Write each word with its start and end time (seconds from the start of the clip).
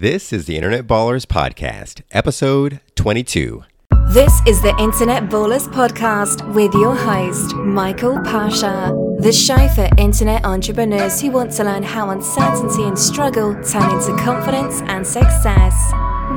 This 0.00 0.32
is 0.32 0.46
the 0.46 0.54
Internet 0.54 0.86
Ballers 0.86 1.26
Podcast, 1.26 2.02
episode 2.12 2.78
22. 2.94 3.64
This 4.10 4.32
is 4.46 4.62
the 4.62 4.72
Internet 4.78 5.24
Ballers 5.24 5.66
Podcast 5.66 6.54
with 6.54 6.72
your 6.74 6.94
host, 6.94 7.56
Michael 7.56 8.20
Pasha, 8.22 8.94
the 9.18 9.32
show 9.32 9.66
for 9.70 9.88
internet 9.98 10.44
entrepreneurs 10.44 11.20
who 11.20 11.32
want 11.32 11.50
to 11.54 11.64
learn 11.64 11.82
how 11.82 12.10
uncertainty 12.10 12.84
and 12.84 12.96
struggle 12.96 13.54
turn 13.64 13.90
into 13.90 14.16
confidence 14.22 14.82
and 14.82 15.04
success. 15.04 15.74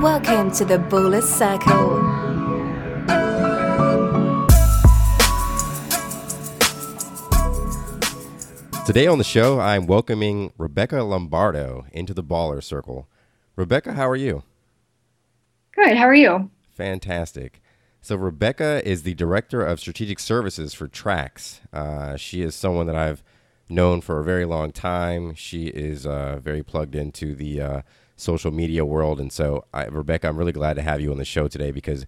Welcome 0.02 0.50
to 0.54 0.66
the 0.66 0.80
Ballers 0.80 1.22
Circle. 1.22 2.00
Today 8.88 9.06
on 9.06 9.20
the 9.20 9.24
show, 9.24 9.60
I'm 9.60 9.86
welcoming 9.86 10.52
Rebecca 10.58 11.04
Lombardo 11.04 11.86
into 11.92 12.16
the 12.16 12.24
Baller 12.24 12.64
Circle. 12.64 13.08
Rebecca, 13.62 13.94
how 13.94 14.10
are 14.10 14.16
you? 14.16 14.42
Good. 15.76 15.96
How 15.96 16.06
are 16.06 16.16
you? 16.16 16.50
Fantastic. 16.74 17.62
So, 18.02 18.16
Rebecca 18.16 18.82
is 18.84 19.04
the 19.04 19.14
Director 19.14 19.64
of 19.64 19.80
Strategic 19.80 20.18
Services 20.18 20.74
for 20.74 20.88
Trax. 20.88 21.60
Uh, 21.72 22.18
she 22.18 22.42
is 22.42 22.56
someone 22.56 22.88
that 22.88 22.96
I've 22.96 23.22
known 23.70 24.02
for 24.02 24.20
a 24.20 24.24
very 24.24 24.46
long 24.46 24.72
time. 24.72 25.36
She 25.36 25.68
is 25.68 26.08
uh, 26.08 26.40
very 26.42 26.64
plugged 26.64 26.96
into 26.96 27.36
the 27.36 27.62
uh, 27.62 27.82
social 28.16 28.50
media 28.50 28.84
world. 28.84 29.20
And 29.20 29.32
so, 29.32 29.66
I, 29.72 29.86
Rebecca, 29.86 30.30
I'm 30.30 30.38
really 30.38 30.54
glad 30.54 30.74
to 30.78 30.82
have 30.82 31.00
you 31.00 31.12
on 31.12 31.20
the 31.20 31.24
show 31.24 31.48
today 31.48 31.70
because 31.70 32.08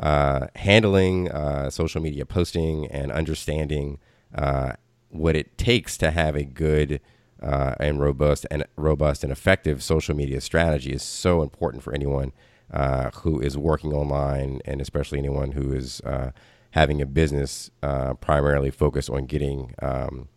uh, 0.00 0.46
handling 0.56 1.30
uh, 1.30 1.68
social 1.68 2.00
media 2.00 2.24
posting 2.24 2.86
and 2.86 3.12
understanding 3.12 3.98
uh, 4.34 4.72
what 5.10 5.36
it 5.36 5.58
takes 5.58 5.98
to 5.98 6.12
have 6.12 6.34
a 6.34 6.44
good 6.44 7.02
uh, 7.44 7.74
and 7.78 8.00
robust 8.00 8.46
and 8.50 8.64
robust 8.76 9.22
and 9.22 9.30
effective 9.30 9.82
social 9.82 10.14
media 10.16 10.40
strategy 10.40 10.92
is 10.92 11.02
so 11.02 11.42
important 11.42 11.82
for 11.82 11.94
anyone 11.94 12.32
uh, 12.72 13.10
who 13.16 13.38
is 13.38 13.56
working 13.58 13.92
online, 13.92 14.60
and 14.64 14.80
especially 14.80 15.18
anyone 15.18 15.52
who 15.52 15.72
is 15.72 16.00
uh, 16.00 16.30
having 16.70 17.02
a 17.02 17.06
business 17.06 17.70
uh, 17.82 18.14
primarily 18.14 18.70
focused 18.70 19.10
on 19.10 19.26
getting 19.26 19.74
um, 19.82 20.28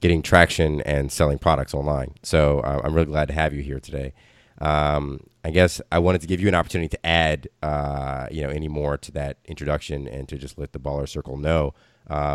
getting 0.00 0.22
traction 0.22 0.80
and 0.82 1.10
selling 1.10 1.38
products 1.38 1.74
online. 1.74 2.14
So 2.22 2.60
uh, 2.60 2.80
I'm 2.84 2.94
really 2.94 3.06
glad 3.06 3.28
to 3.28 3.34
have 3.34 3.52
you 3.52 3.62
here 3.62 3.80
today. 3.80 4.12
Um, 4.58 5.20
I 5.44 5.50
guess 5.50 5.80
I 5.90 5.98
wanted 5.98 6.20
to 6.20 6.26
give 6.26 6.40
you 6.40 6.48
an 6.48 6.54
opportunity 6.54 6.88
to 6.88 7.06
add, 7.06 7.48
uh, 7.62 8.26
you 8.30 8.42
know, 8.42 8.48
any 8.48 8.68
more 8.68 8.96
to 8.98 9.12
that 9.12 9.38
introduction 9.44 10.06
and 10.06 10.28
to 10.28 10.38
just 10.38 10.58
let 10.58 10.72
the 10.72 10.78
baller 10.78 11.08
circle 11.08 11.36
know 11.36 11.74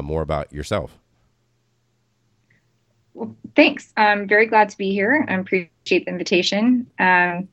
more 0.04 0.22
about 0.22 0.52
yourself. 0.52 1.00
Well, 3.14 3.36
thanks. 3.56 3.92
I'm 3.98 4.28
very 4.28 4.46
glad 4.46 4.70
to 4.70 4.78
be 4.78 4.92
here. 4.92 5.26
I 5.28 5.34
appreciate 5.36 6.06
the 6.06 6.12
invitation. 6.12 6.88
Um, 7.00 7.50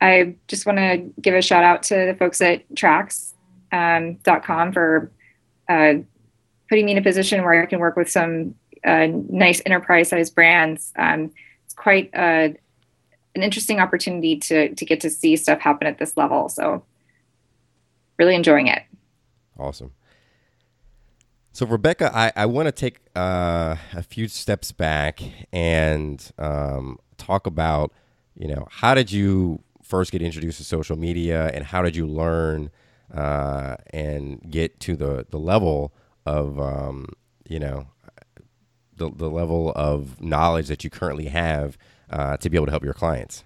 I 0.00 0.36
just 0.46 0.66
want 0.66 0.78
to 0.78 1.10
give 1.20 1.34
a 1.34 1.42
shout 1.42 1.64
out 1.64 1.82
to 1.84 1.94
the 1.94 2.16
folks 2.18 2.40
at 2.40 2.68
Trax.com 2.74 3.32
um, 3.72 4.72
for 4.72 5.10
uh, 5.68 5.94
putting 6.68 6.86
me 6.86 6.92
in 6.92 6.98
a 6.98 7.02
position 7.02 7.42
where 7.42 7.62
I 7.62 7.66
can 7.66 7.78
work 7.78 7.96
with 7.96 8.10
some 8.10 8.54
uh, 8.84 9.08
nice 9.28 9.60
enterprise 9.66 10.10
sized 10.10 10.34
brands. 10.34 10.92
Um, 10.96 11.32
it's 11.64 11.74
quite 11.74 12.10
uh, 12.14 12.50
an 13.34 13.42
interesting 13.42 13.80
opportunity 13.80 14.36
to, 14.36 14.74
to 14.74 14.84
get 14.84 15.00
to 15.00 15.10
see 15.10 15.36
stuff 15.36 15.60
happen 15.60 15.86
at 15.86 15.98
this 15.98 16.16
level. 16.16 16.48
So, 16.48 16.84
really 18.18 18.34
enjoying 18.34 18.68
it. 18.68 18.82
Awesome. 19.58 19.92
So, 21.58 21.66
Rebecca, 21.66 22.16
I, 22.16 22.30
I 22.36 22.46
want 22.46 22.66
to 22.66 22.70
take 22.70 23.00
uh, 23.16 23.74
a 23.92 24.02
few 24.04 24.28
steps 24.28 24.70
back 24.70 25.20
and 25.52 26.24
um, 26.38 27.00
talk 27.16 27.48
about, 27.48 27.92
you 28.36 28.46
know, 28.46 28.68
how 28.70 28.94
did 28.94 29.10
you 29.10 29.64
first 29.82 30.12
get 30.12 30.22
introduced 30.22 30.58
to 30.58 30.64
social 30.64 30.96
media 30.96 31.50
and 31.52 31.64
how 31.64 31.82
did 31.82 31.96
you 31.96 32.06
learn 32.06 32.70
uh, 33.12 33.74
and 33.90 34.40
get 34.48 34.78
to 34.78 34.94
the, 34.94 35.26
the 35.30 35.38
level 35.40 35.92
of, 36.24 36.60
um, 36.60 37.06
you 37.48 37.58
know, 37.58 37.88
the, 38.94 39.10
the 39.10 39.28
level 39.28 39.72
of 39.74 40.20
knowledge 40.20 40.68
that 40.68 40.84
you 40.84 40.90
currently 40.90 41.24
have 41.24 41.76
uh, 42.08 42.36
to 42.36 42.48
be 42.48 42.56
able 42.56 42.66
to 42.66 42.72
help 42.72 42.84
your 42.84 42.94
clients? 42.94 43.42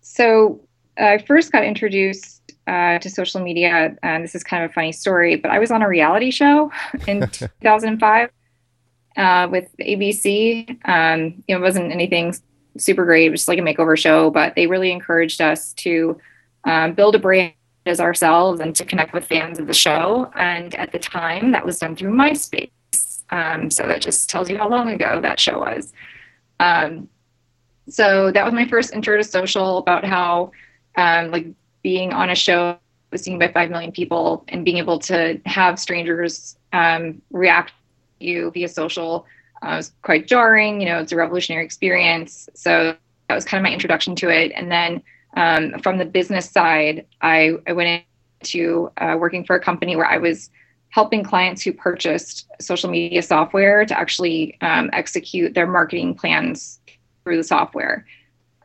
So, 0.00 0.62
I 0.96 1.18
first 1.18 1.52
got 1.52 1.64
introduced 1.64 2.47
uh, 2.68 2.98
to 2.98 3.08
social 3.08 3.40
media. 3.40 3.96
And 4.02 4.22
this 4.22 4.34
is 4.34 4.44
kind 4.44 4.62
of 4.62 4.70
a 4.70 4.74
funny 4.74 4.92
story, 4.92 5.36
but 5.36 5.50
I 5.50 5.58
was 5.58 5.70
on 5.70 5.82
a 5.82 5.88
reality 5.88 6.30
show 6.30 6.70
in 7.06 7.20
2005 7.30 8.30
uh, 9.16 9.48
with 9.50 9.74
ABC. 9.80 10.78
Um, 10.86 11.42
it 11.48 11.56
wasn't 11.56 11.90
anything 11.92 12.34
super 12.76 13.04
great, 13.04 13.26
it 13.26 13.30
was 13.30 13.40
just 13.40 13.48
like 13.48 13.58
a 13.58 13.62
makeover 13.62 13.96
show, 13.98 14.30
but 14.30 14.54
they 14.54 14.66
really 14.66 14.92
encouraged 14.92 15.40
us 15.40 15.72
to 15.74 16.20
um, 16.64 16.92
build 16.92 17.14
a 17.14 17.18
brand 17.18 17.54
as 17.86 18.00
ourselves 18.00 18.60
and 18.60 18.76
to 18.76 18.84
connect 18.84 19.14
with 19.14 19.24
fans 19.24 19.58
of 19.58 19.66
the 19.66 19.74
show. 19.74 20.30
And 20.36 20.74
at 20.74 20.92
the 20.92 20.98
time, 20.98 21.52
that 21.52 21.64
was 21.64 21.78
done 21.78 21.96
through 21.96 22.12
MySpace. 22.12 22.70
Um, 23.30 23.70
so 23.70 23.86
that 23.86 24.02
just 24.02 24.28
tells 24.28 24.50
you 24.50 24.58
how 24.58 24.68
long 24.68 24.90
ago 24.90 25.20
that 25.22 25.40
show 25.40 25.58
was. 25.58 25.92
Um, 26.60 27.08
so 27.88 28.30
that 28.30 28.44
was 28.44 28.52
my 28.52 28.68
first 28.68 28.92
intro 28.92 29.16
to 29.16 29.24
social 29.24 29.78
about 29.78 30.04
how 30.04 30.52
um, 30.96 31.30
like 31.30 31.46
being 31.82 32.12
on 32.12 32.30
a 32.30 32.34
show 32.34 32.78
was 33.10 33.22
seen 33.22 33.38
by 33.38 33.48
5 33.48 33.70
million 33.70 33.92
people 33.92 34.44
and 34.48 34.64
being 34.64 34.78
able 34.78 34.98
to 34.98 35.40
have 35.46 35.78
strangers 35.78 36.56
um, 36.72 37.22
react 37.30 37.72
to 38.20 38.26
you 38.26 38.50
via 38.50 38.68
social 38.68 39.26
uh, 39.62 39.74
was 39.76 39.92
quite 40.02 40.26
jarring. 40.26 40.80
You 40.80 40.88
know, 40.88 40.98
it's 41.00 41.12
a 41.12 41.16
revolutionary 41.16 41.64
experience. 41.64 42.48
So 42.54 42.96
that 43.28 43.34
was 43.34 43.44
kind 43.44 43.60
of 43.60 43.62
my 43.68 43.72
introduction 43.72 44.14
to 44.16 44.28
it. 44.28 44.52
And 44.54 44.70
then 44.70 45.02
um, 45.36 45.80
from 45.82 45.98
the 45.98 46.04
business 46.04 46.50
side, 46.50 47.06
I, 47.20 47.54
I 47.66 47.72
went 47.72 48.04
into 48.40 48.90
uh, 48.98 49.16
working 49.18 49.44
for 49.44 49.56
a 49.56 49.60
company 49.60 49.96
where 49.96 50.06
I 50.06 50.18
was 50.18 50.50
helping 50.90 51.22
clients 51.22 51.62
who 51.62 51.72
purchased 51.72 52.46
social 52.60 52.90
media 52.90 53.22
software 53.22 53.84
to 53.84 53.98
actually 53.98 54.56
um, 54.62 54.88
execute 54.92 55.54
their 55.54 55.66
marketing 55.66 56.14
plans 56.14 56.80
through 57.24 57.36
the 57.36 57.44
software. 57.44 58.06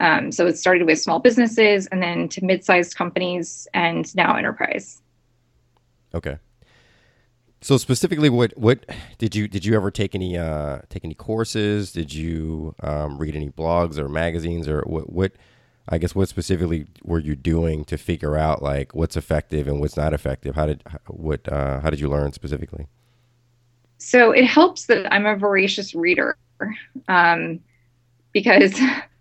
Um, 0.04 0.34
so 0.34 0.46
it 0.48 0.58
started 0.58 0.86
with 0.86 1.00
small 1.00 1.20
businesses 1.20 1.88
and 1.88 2.04
then 2.04 2.28
to 2.30 2.44
mid-sized 2.44 2.94
companies 2.98 3.70
and 3.74 4.14
now 4.18 4.36
enterprise. 4.36 5.02
Okay. 6.14 6.38
So 7.62 7.78
specifically, 7.78 8.30
what 8.30 8.52
what 8.58 8.86
did 9.18 9.34
you 9.34 9.48
did 9.48 9.64
you 9.64 9.76
ever 9.78 9.90
take 9.90 10.14
any 10.14 10.38
uh, 10.38 10.80
take 10.90 11.06
any 11.06 11.14
courses? 11.14 11.94
Did 11.94 12.14
you 12.14 12.76
um, 12.84 13.18
read 13.18 13.34
any 13.34 13.50
blogs 13.50 13.98
or 13.98 14.10
magazines 14.10 14.68
or 14.68 14.82
what 14.82 15.10
what 15.10 15.32
I 15.88 16.00
guess 16.00 16.14
what 16.14 16.28
specifically 16.28 16.86
were 17.04 17.20
you 17.20 17.38
doing 17.38 17.86
to 17.86 17.98
figure 17.98 18.36
out 18.36 18.62
like 18.62 18.94
what's 18.94 19.16
effective 19.16 19.70
and 19.70 19.80
what's 19.80 19.96
not 19.96 20.14
effective? 20.14 20.56
How 20.56 20.66
did 20.66 20.84
what 21.08 21.50
uh, 21.50 21.80
how 21.80 21.90
did 21.90 22.02
you 22.02 22.10
learn 22.10 22.34
specifically? 22.34 22.88
So 24.00 24.32
it 24.32 24.44
helps 24.44 24.88
that 24.88 25.12
I'm 25.14 25.26
a 25.26 25.38
voracious 25.38 25.96
reader 25.96 26.36
um, 27.08 27.62
because 28.34 28.78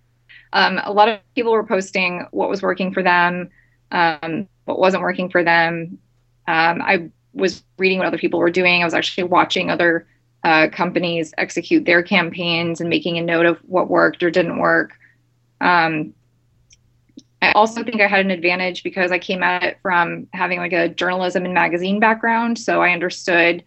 um, 0.53 0.81
a 0.85 0.93
lot 0.93 1.09
of 1.09 1.19
people 1.35 1.53
were 1.53 1.65
posting 1.65 2.27
what 2.31 2.49
was 2.49 2.63
working 2.63 2.93
for 2.93 3.03
them, 3.03 3.49
um, 3.91 4.49
what 4.65 4.79
wasn't 4.79 5.03
working 5.03 5.31
for 5.31 5.43
them. 5.43 5.99
Um, 6.47 6.83
I 6.83 7.11
was 7.35 7.63
reading 7.79 7.99
what 7.99 8.07
other 8.07 8.19
people 8.19 8.39
were 8.39 8.51
doing. 8.51 8.83
I 8.83 8.85
was 8.85 8.95
actually 8.95 9.25
watching 9.25 9.71
other 9.71 10.07
uh, 10.45 10.69
companies 10.73 11.33
execute 11.39 11.85
their 11.85 12.03
campaigns 12.03 12.81
and 12.81 12.91
making 12.91 13.17
a 13.17 13.23
note 13.23 13.47
of 13.47 13.59
what 13.61 13.89
worked 13.89 14.23
or 14.23 14.31
didn't 14.31 14.59
work. 14.59 14.93
Um, 15.61 16.13
I 17.41 17.53
also 17.53 17.83
think 17.83 18.01
I 18.01 18.07
had 18.07 18.25
an 18.25 18.31
advantage 18.31 18.83
because 18.83 19.11
I 19.11 19.19
came 19.19 19.43
at 19.43 19.63
it 19.63 19.79
from 19.83 20.29
having 20.33 20.59
like 20.59 20.73
a 20.73 20.89
journalism 20.89 21.45
and 21.45 21.55
magazine 21.55 21.99
background, 21.99 22.59
so 22.59 22.83
I 22.83 22.91
understood. 22.91 23.65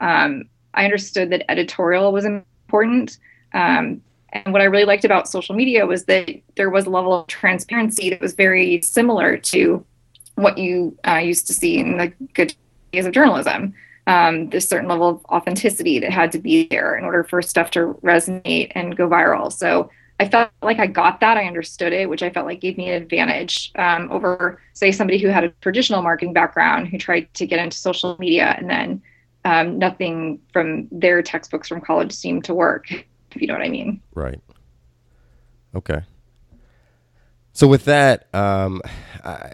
Um, 0.00 0.44
I 0.74 0.84
understood 0.84 1.30
that 1.30 1.50
editorial 1.50 2.12
was 2.12 2.24
important. 2.24 3.18
Um, 3.54 4.00
and 4.32 4.52
what 4.52 4.60
I 4.60 4.66
really 4.66 4.84
liked 4.84 5.04
about 5.04 5.28
social 5.28 5.54
media 5.54 5.86
was 5.86 6.04
that 6.04 6.28
there 6.56 6.70
was 6.70 6.86
a 6.86 6.90
level 6.90 7.12
of 7.14 7.26
transparency 7.28 8.10
that 8.10 8.20
was 8.20 8.34
very 8.34 8.80
similar 8.82 9.36
to 9.36 9.84
what 10.34 10.58
you 10.58 10.96
uh, 11.06 11.16
used 11.16 11.46
to 11.46 11.54
see 11.54 11.78
in 11.78 11.96
the 11.96 12.12
good 12.34 12.54
days 12.92 13.06
of 13.06 13.12
journalism. 13.12 13.74
Um, 14.06 14.48
a 14.52 14.60
certain 14.60 14.88
level 14.88 15.08
of 15.08 15.24
authenticity 15.26 15.98
that 15.98 16.10
had 16.10 16.32
to 16.32 16.38
be 16.38 16.66
there 16.68 16.96
in 16.96 17.04
order 17.04 17.24
for 17.24 17.42
stuff 17.42 17.70
to 17.72 17.98
resonate 18.02 18.72
and 18.74 18.96
go 18.96 19.06
viral. 19.06 19.52
So 19.52 19.90
I 20.18 20.26
felt 20.26 20.50
like 20.62 20.78
I 20.78 20.86
got 20.86 21.20
that. 21.20 21.36
I 21.36 21.44
understood 21.44 21.92
it, 21.92 22.08
which 22.08 22.22
I 22.22 22.30
felt 22.30 22.46
like 22.46 22.60
gave 22.60 22.78
me 22.78 22.88
an 22.88 23.02
advantage 23.02 23.70
um, 23.76 24.10
over, 24.10 24.62
say, 24.72 24.92
somebody 24.92 25.18
who 25.18 25.28
had 25.28 25.44
a 25.44 25.50
traditional 25.60 26.00
marketing 26.00 26.32
background 26.32 26.88
who 26.88 26.96
tried 26.96 27.32
to 27.34 27.46
get 27.46 27.58
into 27.58 27.76
social 27.76 28.16
media 28.18 28.54
and 28.56 28.70
then 28.70 29.02
um, 29.44 29.78
nothing 29.78 30.40
from 30.52 30.88
their 30.90 31.22
textbooks 31.22 31.68
from 31.68 31.82
college 31.82 32.12
seemed 32.12 32.44
to 32.44 32.54
work 32.54 33.06
if 33.34 33.40
you 33.40 33.46
know 33.48 33.54
what 33.54 33.62
I 33.62 33.68
mean. 33.68 34.00
Right. 34.14 34.40
Okay. 35.74 36.02
So 37.52 37.66
with 37.66 37.84
that, 37.86 38.32
um, 38.34 38.80
I, 39.24 39.52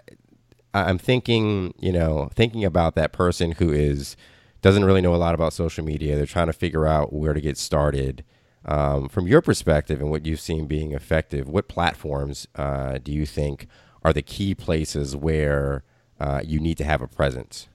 I'm 0.73 0.97
thinking, 0.97 1.73
you 1.79 1.91
know, 1.91 2.29
thinking 2.35 2.63
about 2.63 2.95
that 2.95 3.13
person 3.13 3.53
who 3.53 3.71
is 3.71 4.15
doesn't 4.61 4.85
really 4.85 5.01
know 5.01 5.13
a 5.13 5.17
lot 5.17 5.35
about 5.35 5.53
social 5.53 5.85
media. 5.85 6.15
They're 6.15 6.25
trying 6.25 6.47
to 6.47 6.53
figure 6.53 6.87
out 6.87 7.13
where 7.13 7.33
to 7.33 7.41
get 7.41 7.57
started. 7.57 8.23
Um, 8.65 9.09
from 9.09 9.27
your 9.27 9.41
perspective 9.41 10.01
and 10.01 10.09
what 10.09 10.25
you've 10.25 10.39
seen 10.39 10.65
being 10.65 10.91
effective, 10.91 11.47
what 11.47 11.67
platforms 11.67 12.47
uh, 12.55 12.97
do 12.97 13.11
you 13.11 13.27
think 13.27 13.67
are 14.03 14.11
the 14.11 14.23
key 14.23 14.55
places 14.55 15.15
where 15.15 15.83
uh, 16.19 16.41
you 16.43 16.59
need 16.59 16.77
to 16.77 16.83
have 16.83 17.01
a 17.01 17.07
presence? 17.07 17.67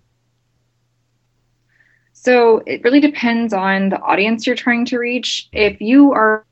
So 2.23 2.63
it 2.67 2.85
really 2.85 3.01
depends 3.01 3.55
on 3.55 3.89
the 3.89 4.01
audience 4.01 4.47
you're 4.47 4.55
trying 4.55 4.85
to 4.87 4.99
reach. 4.99 5.49
If 5.53 5.81
you 5.81 6.13
are, 6.13 6.45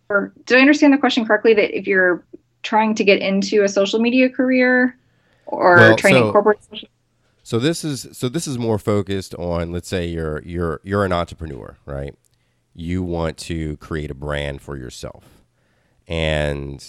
did 0.47 0.57
I 0.57 0.61
understand 0.61 0.95
the 0.95 0.99
question 0.99 1.27
correctly? 1.27 1.53
That 1.53 1.77
if 1.77 1.87
you're 1.87 2.25
trying 2.63 2.95
to 2.95 3.05
get 3.05 3.21
into 3.21 3.63
a 3.63 3.69
social 3.69 4.01
media 4.01 4.31
career 4.31 4.97
or 5.47 5.77
well, 5.77 5.97
trying 5.97 6.15
so, 6.15 6.21
to 6.21 6.27
incorporate 6.27 6.65
social 6.65 6.89
so 7.49 7.59
this 7.59 7.83
is 7.83 8.07
so 8.13 8.29
this 8.29 8.47
is 8.47 8.59
more 8.59 8.79
focused 8.79 9.35
on 9.37 9.73
let's 9.73 9.89
say 9.89 10.07
you're 10.07 10.43
you're 10.43 10.83
you're 10.85 11.07
an 11.07 11.13
entrepreneur, 11.13 11.79
right? 11.87 12.15
You 12.75 13.03
want 13.03 13.39
to 13.39 13.79
create 13.79 14.11
a 14.11 14.15
brand 14.15 14.61
for 14.61 14.77
yourself. 14.77 15.25
And 16.07 16.85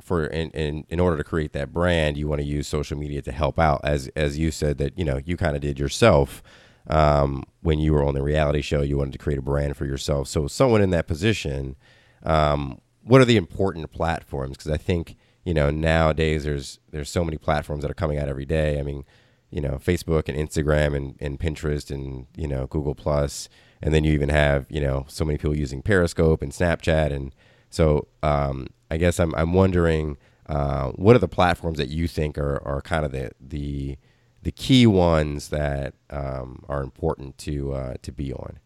for 0.00 0.26
in, 0.26 0.50
in, 0.50 0.84
in 0.88 0.98
order 0.98 1.16
to 1.16 1.22
create 1.22 1.52
that 1.52 1.72
brand, 1.72 2.16
you 2.16 2.26
want 2.26 2.40
to 2.40 2.44
use 2.44 2.66
social 2.66 2.98
media 2.98 3.22
to 3.22 3.30
help 3.30 3.60
out 3.60 3.80
as 3.84 4.08
as 4.16 4.36
you 4.36 4.50
said 4.50 4.78
that, 4.78 4.98
you 4.98 5.04
know, 5.04 5.20
you 5.24 5.36
kind 5.36 5.54
of 5.54 5.62
did 5.62 5.78
yourself 5.78 6.42
um, 6.86 7.44
when 7.62 7.78
you 7.78 7.92
were 7.92 8.04
on 8.04 8.14
the 8.14 8.22
reality 8.22 8.62
show, 8.62 8.82
you 8.82 8.98
wanted 8.98 9.12
to 9.12 9.18
create 9.18 9.38
a 9.38 9.42
brand 9.42 9.76
for 9.76 9.84
yourself. 9.84 10.28
So 10.28 10.46
someone 10.46 10.82
in 10.82 10.90
that 10.90 11.06
position, 11.06 11.76
um, 12.22 12.80
what 13.02 13.20
are 13.20 13.26
the 13.26 13.36
important 13.36 13.90
platforms? 13.92 14.56
Because 14.56 14.70
I 14.70 14.76
think 14.76 15.16
you 15.44 15.54
know 15.54 15.70
nowadays 15.70 16.44
there's 16.44 16.80
there's 16.90 17.10
so 17.10 17.24
many 17.24 17.38
platforms 17.38 17.82
that 17.82 17.90
are 17.90 17.94
coming 17.94 18.18
out 18.18 18.28
every 18.28 18.46
day. 18.46 18.78
I 18.78 18.82
mean, 18.82 19.04
you 19.50 19.60
know 19.60 19.80
Facebook 19.84 20.28
and 20.28 20.36
Instagram 20.36 20.96
and, 20.96 21.16
and 21.20 21.38
Pinterest 21.38 21.90
and 21.90 22.26
you 22.36 22.48
know 22.48 22.66
Google 22.66 22.94
Plus, 22.94 23.48
and 23.82 23.92
then 23.94 24.04
you 24.04 24.12
even 24.12 24.28
have 24.28 24.66
you 24.68 24.80
know 24.80 25.04
so 25.08 25.24
many 25.24 25.38
people 25.38 25.56
using 25.56 25.82
Periscope 25.82 26.42
and 26.42 26.52
Snapchat, 26.52 27.12
and 27.12 27.34
so 27.68 28.08
um, 28.22 28.68
I 28.90 28.96
guess 28.96 29.18
I'm 29.18 29.34
I'm 29.34 29.52
wondering 29.52 30.16
uh, 30.46 30.90
what 30.90 31.14
are 31.16 31.20
the 31.20 31.28
platforms 31.28 31.78
that 31.78 31.88
you 31.88 32.08
think 32.08 32.38
are, 32.38 32.60
are 32.66 32.80
kind 32.80 33.04
of 33.04 33.12
the 33.12 33.30
the 33.40 33.98
the 34.42 34.52
key 34.52 34.86
ones 34.86 35.48
that 35.48 35.94
um, 36.08 36.64
are 36.68 36.82
important 36.82 37.36
to 37.38 37.72
uh, 37.72 37.94
to 38.02 38.12
be 38.12 38.32
on. 38.32 38.58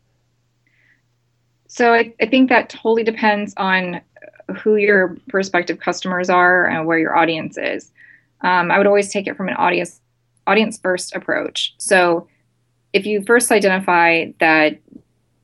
So 1.67 1.93
I, 1.93 2.15
I 2.21 2.27
think 2.27 2.49
that 2.51 2.69
totally 2.69 3.03
depends 3.03 3.53
on 3.57 4.01
who 4.57 4.77
your 4.77 5.17
prospective 5.29 5.81
customers 5.81 6.31
are 6.31 6.67
and 6.67 6.87
where 6.87 6.99
your 6.99 7.17
audience 7.17 7.59
is. 7.59 7.91
Um, 8.43 8.71
I 8.71 8.79
would 8.79 8.87
always 8.87 9.09
take 9.09 9.27
it 9.27 9.37
from 9.37 9.49
an 9.49 9.55
audience 9.55 10.01
audience 10.47 10.79
first 10.79 11.15
approach. 11.17 11.75
So 11.79 12.29
if 12.93 13.07
you 13.07 13.23
first 13.23 13.51
identify 13.51 14.27
that 14.39 14.79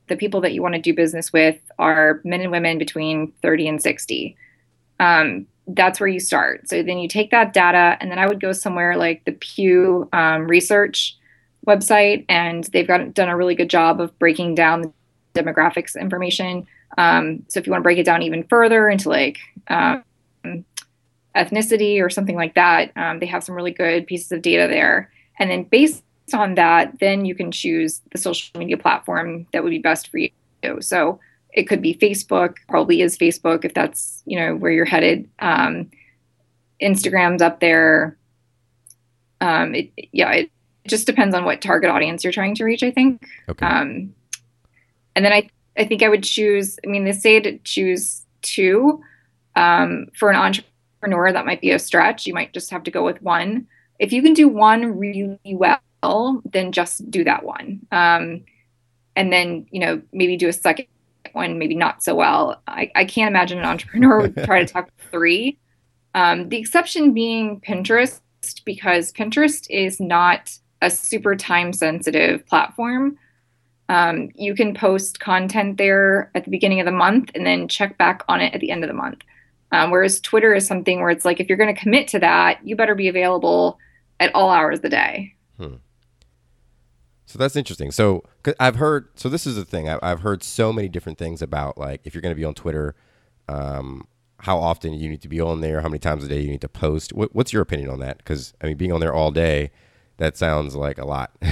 the 0.07 0.15
people 0.15 0.41
that 0.41 0.53
you 0.53 0.61
want 0.61 0.75
to 0.75 0.81
do 0.81 0.93
business 0.93 1.33
with 1.33 1.57
are 1.79 2.21
men 2.23 2.41
and 2.41 2.51
women 2.51 2.77
between 2.77 3.33
30 3.41 3.67
and 3.67 3.81
60, 3.81 4.37
um, 4.99 5.47
that's 5.75 5.99
where 5.99 6.09
you 6.09 6.19
start. 6.19 6.67
So 6.69 6.83
then 6.83 6.99
you 6.99 7.07
take 7.07 7.31
that 7.31 7.53
data, 7.53 7.97
and 7.99 8.11
then 8.11 8.19
I 8.19 8.27
would 8.27 8.41
go 8.41 8.51
somewhere 8.51 8.97
like 8.97 9.25
the 9.25 9.33
Pew 9.33 10.09
um, 10.13 10.47
Research 10.47 11.17
website, 11.67 12.25
and 12.29 12.63
they've 12.65 12.87
got 12.87 13.13
done 13.13 13.29
a 13.29 13.37
really 13.37 13.55
good 13.55 13.69
job 13.69 14.01
of 14.01 14.17
breaking 14.19 14.55
down 14.55 14.81
the 14.81 14.93
demographics 15.33 15.99
information. 15.99 16.67
Um, 16.97 17.45
so 17.47 17.59
if 17.59 17.65
you 17.65 17.71
want 17.71 17.81
to 17.81 17.83
break 17.83 17.97
it 17.97 18.05
down 18.05 18.21
even 18.21 18.43
further 18.43 18.89
into 18.89 19.09
like 19.09 19.37
um, 19.69 20.03
ethnicity 21.35 22.01
or 22.01 22.09
something 22.09 22.35
like 22.35 22.55
that. 22.55 22.91
Um, 22.95 23.19
they 23.19 23.25
have 23.25 23.43
some 23.43 23.55
really 23.55 23.71
good 23.71 24.07
pieces 24.07 24.31
of 24.31 24.41
data 24.41 24.67
there. 24.67 25.11
And 25.39 25.49
then 25.49 25.63
based 25.63 26.03
on 26.33 26.55
that, 26.55 26.99
then 26.99 27.25
you 27.25 27.35
can 27.35 27.51
choose 27.51 28.01
the 28.11 28.17
social 28.17 28.59
media 28.59 28.77
platform 28.77 29.47
that 29.53 29.63
would 29.63 29.69
be 29.69 29.79
best 29.79 30.09
for 30.09 30.17
you. 30.17 30.29
So 30.81 31.19
it 31.53 31.63
could 31.63 31.81
be 31.81 31.93
Facebook, 31.95 32.55
probably 32.67 33.01
is 33.01 33.17
Facebook 33.17 33.65
if 33.65 33.73
that's 33.73 34.23
you 34.25 34.39
know 34.39 34.55
where 34.55 34.71
you're 34.71 34.85
headed. 34.85 35.29
Um, 35.39 35.89
Instagram's 36.81 37.41
up 37.41 37.59
there. 37.59 38.17
Um, 39.39 39.75
it, 39.75 39.91
yeah, 40.11 40.31
it, 40.31 40.51
it 40.83 40.89
just 40.89 41.05
depends 41.05 41.35
on 41.35 41.45
what 41.45 41.61
target 41.61 41.89
audience 41.89 42.23
you're 42.23 42.33
trying 42.33 42.55
to 42.55 42.63
reach. 42.63 42.83
I 42.83 42.91
think. 42.91 43.25
Okay. 43.49 43.65
Um, 43.65 44.13
and 45.15 45.25
then 45.25 45.33
I 45.33 45.49
I 45.77 45.85
think 45.85 46.03
I 46.03 46.09
would 46.09 46.23
choose. 46.23 46.79
I 46.85 46.87
mean, 46.87 47.05
they 47.05 47.11
say 47.11 47.39
to 47.39 47.57
choose 47.59 48.23
two 48.41 49.01
um, 49.55 50.07
for 50.17 50.29
an 50.29 50.35
entrepreneur 50.35 50.71
entrepreneur, 51.01 51.31
that 51.31 51.45
might 51.45 51.61
be 51.61 51.71
a 51.71 51.79
stretch. 51.79 52.27
You 52.27 52.33
might 52.33 52.53
just 52.53 52.69
have 52.71 52.83
to 52.83 52.91
go 52.91 53.03
with 53.03 53.21
one. 53.21 53.67
If 53.99 54.13
you 54.13 54.21
can 54.21 54.33
do 54.33 54.47
one 54.47 54.97
really 54.97 55.39
well, 55.45 56.41
then 56.45 56.71
just 56.71 57.09
do 57.09 57.23
that 57.23 57.43
one. 57.43 57.81
Um, 57.91 58.43
and 59.15 59.31
then, 59.31 59.65
you 59.71 59.79
know, 59.79 60.01
maybe 60.13 60.37
do 60.37 60.47
a 60.47 60.53
second 60.53 60.85
one, 61.33 61.57
maybe 61.57 61.75
not 61.75 62.03
so 62.03 62.15
well. 62.15 62.61
I, 62.67 62.91
I 62.95 63.05
can't 63.05 63.29
imagine 63.29 63.59
an 63.59 63.65
entrepreneur 63.65 64.21
would 64.21 64.35
try 64.43 64.63
to 64.63 64.65
talk 64.73 64.89
three. 65.11 65.57
Um, 66.13 66.49
the 66.49 66.57
exception 66.57 67.13
being 67.13 67.61
Pinterest, 67.61 68.19
because 68.65 69.13
Pinterest 69.13 69.65
is 69.69 69.99
not 69.99 70.57
a 70.81 70.89
super 70.89 71.35
time 71.35 71.73
sensitive 71.73 72.45
platform. 72.47 73.17
Um, 73.89 74.29
you 74.35 74.55
can 74.55 74.73
post 74.73 75.19
content 75.19 75.77
there 75.77 76.31
at 76.33 76.45
the 76.45 76.51
beginning 76.51 76.79
of 76.79 76.85
the 76.85 76.91
month 76.91 77.31
and 77.35 77.45
then 77.45 77.67
check 77.67 77.97
back 77.97 78.23
on 78.27 78.41
it 78.41 78.53
at 78.53 78.61
the 78.61 78.71
end 78.71 78.83
of 78.83 78.87
the 78.87 78.93
month. 78.93 79.19
Um, 79.71 79.91
whereas 79.91 80.19
Twitter 80.19 80.53
is 80.53 80.67
something 80.67 80.99
where 80.99 81.09
it's 81.09 81.25
like, 81.25 81.39
if 81.39 81.47
you're 81.47 81.57
going 81.57 81.73
to 81.73 81.81
commit 81.81 82.07
to 82.09 82.19
that, 82.19 82.59
you 82.65 82.75
better 82.75 82.95
be 82.95 83.07
available 83.07 83.77
at 84.19 84.33
all 84.35 84.49
hours 84.49 84.79
of 84.79 84.83
the 84.83 84.89
day. 84.89 85.35
Hmm. 85.57 85.75
So 87.31 87.39
that's 87.39 87.55
interesting. 87.55 87.91
So 87.91 88.23
I've 88.59 88.75
heard, 88.75 89.07
so 89.15 89.29
this 89.29 89.47
is 89.47 89.55
the 89.55 89.63
thing, 89.63 89.87
I've 89.87 90.19
heard 90.19 90.43
so 90.43 90.73
many 90.73 90.89
different 90.89 91.17
things 91.17 91.41
about 91.41 91.77
like 91.77 92.01
if 92.03 92.13
you're 92.13 92.21
going 92.21 92.35
to 92.35 92.39
be 92.39 92.43
on 92.43 92.53
Twitter, 92.53 92.93
um, 93.47 94.05
how 94.39 94.57
often 94.57 94.93
you 94.93 95.07
need 95.07 95.21
to 95.21 95.29
be 95.29 95.39
on 95.39 95.61
there, 95.61 95.81
how 95.81 95.87
many 95.87 95.99
times 95.99 96.25
a 96.25 96.27
day 96.27 96.41
you 96.41 96.49
need 96.49 96.61
to 96.61 96.69
post. 96.69 97.13
What, 97.13 97.33
what's 97.33 97.53
your 97.53 97.61
opinion 97.61 97.89
on 97.89 97.99
that? 97.99 98.17
Because 98.17 98.53
I 98.61 98.67
mean, 98.67 98.75
being 98.75 98.91
on 98.91 98.99
there 98.99 99.13
all 99.13 99.31
day, 99.31 99.71
that 100.17 100.35
sounds 100.35 100.75
like 100.75 100.97
a 100.97 101.05
lot. 101.05 101.31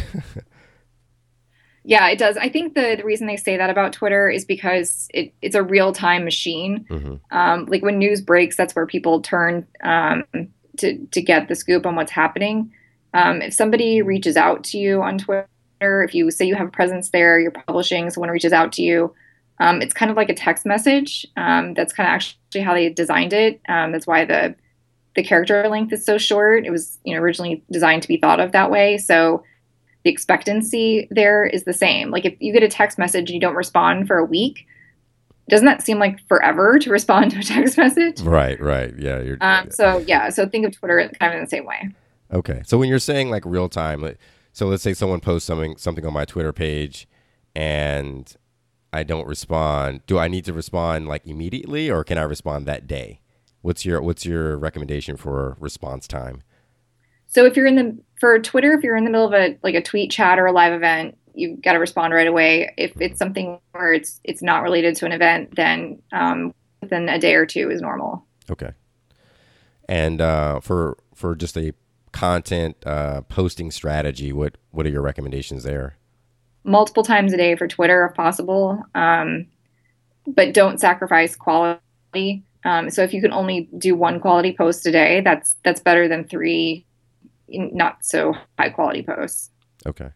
Yeah, 1.89 2.07
it 2.09 2.19
does. 2.19 2.37
I 2.37 2.49
think 2.49 2.75
the, 2.75 2.95
the 2.97 3.03
reason 3.03 3.25
they 3.25 3.35
say 3.35 3.57
that 3.57 3.71
about 3.71 3.93
Twitter 3.93 4.29
is 4.29 4.45
because 4.45 5.07
it, 5.11 5.33
it's 5.41 5.55
a 5.55 5.63
real 5.63 5.91
time 5.91 6.23
machine. 6.23 6.85
Mm-hmm. 6.87 7.15
Um, 7.35 7.65
like 7.65 7.81
when 7.81 7.97
news 7.97 8.21
breaks, 8.21 8.55
that's 8.55 8.75
where 8.75 8.85
people 8.85 9.21
turn 9.21 9.65
um, 9.81 10.23
to, 10.77 11.03
to 11.07 11.21
get 11.21 11.47
the 11.47 11.55
scoop 11.55 11.87
on 11.87 11.95
what's 11.95 12.11
happening. 12.11 12.71
Um, 13.15 13.41
if 13.41 13.55
somebody 13.55 14.03
reaches 14.03 14.37
out 14.37 14.63
to 14.65 14.77
you 14.77 15.01
on 15.01 15.17
Twitter, 15.17 15.48
if 15.81 16.13
you 16.13 16.29
say 16.31 16.45
you 16.45 16.55
have 16.55 16.67
a 16.67 16.71
presence 16.71 17.09
there, 17.09 17.39
you're 17.39 17.51
publishing, 17.51 18.09
someone 18.09 18.29
reaches 18.29 18.53
out 18.53 18.71
to 18.73 18.81
you, 18.81 19.13
um, 19.59 19.81
it's 19.81 19.93
kind 19.93 20.09
of 20.09 20.17
like 20.17 20.29
a 20.29 20.33
text 20.33 20.65
message. 20.65 21.25
Um, 21.35 21.73
that's 21.73 21.93
kind 21.93 22.07
of 22.07 22.13
actually 22.13 22.61
how 22.61 22.73
they 22.73 22.89
designed 22.89 23.33
it. 23.33 23.61
Um, 23.67 23.91
that's 23.91 24.07
why 24.07 24.25
the 24.25 24.55
the 25.15 25.23
character 25.23 25.67
length 25.67 25.91
is 25.91 26.05
so 26.05 26.17
short. 26.17 26.65
It 26.65 26.71
was 26.71 26.97
you 27.03 27.15
know 27.15 27.21
originally 27.21 27.63
designed 27.71 28.01
to 28.03 28.07
be 28.07 28.17
thought 28.17 28.39
of 28.39 28.51
that 28.53 28.71
way. 28.71 28.97
So 28.97 29.43
the 30.03 30.09
expectancy 30.09 31.07
there 31.11 31.45
is 31.45 31.65
the 31.65 31.73
same. 31.73 32.09
Like 32.09 32.25
if 32.25 32.35
you 32.39 32.53
get 32.53 32.63
a 32.63 32.69
text 32.69 32.97
message 32.97 33.29
and 33.29 33.35
you 33.35 33.41
don't 33.41 33.55
respond 33.55 34.07
for 34.07 34.17
a 34.17 34.25
week, 34.25 34.65
doesn't 35.49 35.65
that 35.65 35.81
seem 35.81 35.99
like 35.99 36.25
forever 36.27 36.79
to 36.79 36.89
respond 36.89 37.31
to 37.31 37.39
a 37.39 37.43
text 37.43 37.77
message? 37.77 38.21
Right, 38.21 38.59
right. 38.61 38.93
Yeah. 38.97 39.35
Um, 39.41 39.71
so 39.71 39.97
yeah, 40.07 40.29
so 40.29 40.47
think 40.47 40.65
of 40.65 40.77
Twitter 40.77 41.11
kind 41.19 41.33
of 41.33 41.37
in 41.37 41.43
the 41.43 41.49
same 41.49 41.65
way. 41.65 41.89
Okay. 42.31 42.61
So 42.65 42.77
when 42.77 42.87
you're 42.87 42.99
saying 42.99 43.29
like 43.29 43.43
real 43.45 43.67
time, 43.67 44.01
so 44.51 44.67
let's 44.67 44.83
say 44.83 44.93
someone 44.93 45.19
posts 45.19 45.47
something 45.47 45.77
something 45.77 46.05
on 46.05 46.13
my 46.13 46.25
Twitter 46.25 46.53
page 46.53 47.07
and 47.55 48.35
I 48.91 49.03
don't 49.03 49.27
respond. 49.27 50.01
Do 50.07 50.17
I 50.17 50.27
need 50.27 50.45
to 50.45 50.53
respond 50.53 51.07
like 51.07 51.25
immediately 51.25 51.89
or 51.89 52.03
can 52.03 52.17
I 52.17 52.23
respond 52.23 52.65
that 52.65 52.87
day? 52.87 53.21
What's 53.61 53.85
your 53.85 54.01
what's 54.01 54.25
your 54.25 54.57
recommendation 54.57 55.17
for 55.17 55.57
response 55.59 56.07
time? 56.07 56.41
So 57.27 57.45
if 57.45 57.55
you're 57.55 57.67
in 57.67 57.75
the 57.75 57.97
for 58.19 58.39
Twitter, 58.39 58.73
if 58.73 58.83
you're 58.83 58.95
in 58.95 59.03
the 59.03 59.11
middle 59.11 59.27
of 59.27 59.33
a 59.33 59.57
like 59.63 59.75
a 59.75 59.81
tweet 59.81 60.11
chat 60.11 60.39
or 60.39 60.47
a 60.47 60.51
live 60.51 60.73
event, 60.73 61.17
you've 61.35 61.61
got 61.61 61.73
to 61.73 61.79
respond 61.79 62.13
right 62.13 62.27
away. 62.27 62.73
If 62.77 62.99
it's 62.99 63.19
something 63.19 63.59
where 63.71 63.93
it's 63.93 64.19
it's 64.23 64.41
not 64.41 64.63
related 64.63 64.95
to 64.97 65.05
an 65.05 65.11
event, 65.11 65.55
then 65.55 66.01
um, 66.11 66.53
within 66.81 67.09
a 67.09 67.19
day 67.19 67.35
or 67.35 67.45
two 67.45 67.69
is 67.69 67.81
normal. 67.81 68.25
Okay. 68.49 68.71
And 69.87 70.21
uh, 70.21 70.59
for 70.59 70.97
for 71.13 71.35
just 71.35 71.57
a 71.57 71.73
content 72.11 72.77
uh, 72.85 73.21
posting 73.21 73.71
strategy, 73.71 74.31
what 74.33 74.57
what 74.71 74.85
are 74.85 74.89
your 74.89 75.01
recommendations 75.01 75.63
there? 75.63 75.97
Multiple 76.63 77.03
times 77.03 77.33
a 77.33 77.37
day 77.37 77.55
for 77.55 77.67
Twitter 77.67 78.05
if 78.05 78.15
possible, 78.15 78.83
um, 78.95 79.47
but 80.27 80.53
don't 80.53 80.79
sacrifice 80.79 81.35
quality. 81.35 82.43
Um, 82.65 82.89
so 82.89 83.03
if 83.03 83.13
you 83.13 83.21
can 83.21 83.31
only 83.31 83.69
do 83.77 83.95
one 83.95 84.19
quality 84.19 84.53
post 84.53 84.85
a 84.85 84.91
day, 84.91 85.21
that's 85.21 85.55
that's 85.63 85.79
better 85.79 86.07
than 86.07 86.25
three 86.25 86.85
not 87.51 88.05
so 88.05 88.33
high 88.57 88.69
quality 88.69 89.03
posts. 89.03 89.49
Okay. 89.85 90.09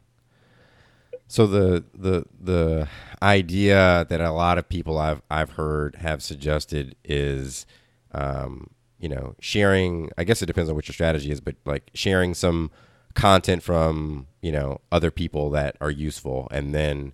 So 1.28 1.48
the 1.48 1.84
the 1.94 2.26
the 2.40 2.88
idea 3.22 4.06
that 4.10 4.22
a 4.22 4.32
lot 4.32 4.58
of 4.58 4.70
people 4.70 4.98
I've 4.98 5.22
I've 5.32 5.52
heard 5.52 5.96
have 5.96 6.22
suggested 6.22 6.96
is, 7.04 7.66
um, 8.12 8.70
you 9.04 9.10
know, 9.10 9.36
sharing. 9.42 10.10
I 10.18 10.24
guess 10.24 10.42
it 10.42 10.46
depends 10.46 10.70
on 10.70 10.76
what 10.78 10.88
your 10.88 10.94
strategy 10.94 11.30
is, 11.30 11.42
but 11.42 11.56
like 11.66 11.92
sharing 11.94 12.34
some 12.34 12.72
content 13.16 13.62
from 13.62 14.28
you 14.42 14.52
know 14.52 14.80
other 14.92 15.12
people 15.12 15.50
that 15.52 15.76
are 15.82 15.92
useful, 15.92 16.48
and 16.52 16.74
then 16.74 17.12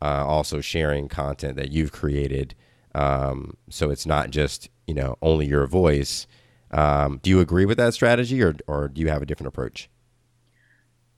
uh, 0.00 0.24
also 0.24 0.60
sharing 0.60 1.08
content 1.08 1.56
that 1.56 1.72
you've 1.72 1.92
created 1.92 2.54
Um, 2.94 3.56
so 3.68 3.90
it's 3.90 4.06
not 4.06 4.30
just 4.30 4.68
you 4.86 4.94
know 4.94 5.16
only 5.22 5.46
your 5.46 5.66
voice. 5.66 6.26
Um, 6.70 7.20
do 7.22 7.30
you 7.30 7.40
agree 7.40 7.64
with 7.64 7.78
that 7.78 7.94
strategy, 7.94 8.42
or 8.42 8.54
or 8.66 8.88
do 8.88 9.00
you 9.00 9.08
have 9.08 9.22
a 9.22 9.26
different 9.26 9.48
approach? 9.48 9.90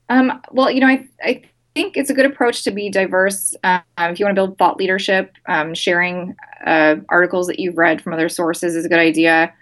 Um, 0.09 0.41
well, 0.51 0.71
you 0.71 0.79
know, 0.81 0.87
I 0.87 1.07
I 1.23 1.43
think 1.73 1.97
it's 1.97 2.09
a 2.09 2.13
good 2.13 2.25
approach 2.25 2.63
to 2.63 2.71
be 2.71 2.89
diverse. 2.89 3.55
Um, 3.63 3.81
if 3.97 4.19
you 4.19 4.25
want 4.25 4.35
to 4.35 4.39
build 4.41 4.57
thought 4.57 4.77
leadership, 4.77 5.33
um, 5.47 5.73
sharing 5.73 6.35
uh, 6.65 6.95
articles 7.09 7.47
that 7.47 7.59
you've 7.59 7.77
read 7.77 8.01
from 8.01 8.13
other 8.13 8.29
sources 8.29 8.75
is 8.75 8.85
a 8.85 8.89
good 8.89 8.99
idea. 8.99 9.53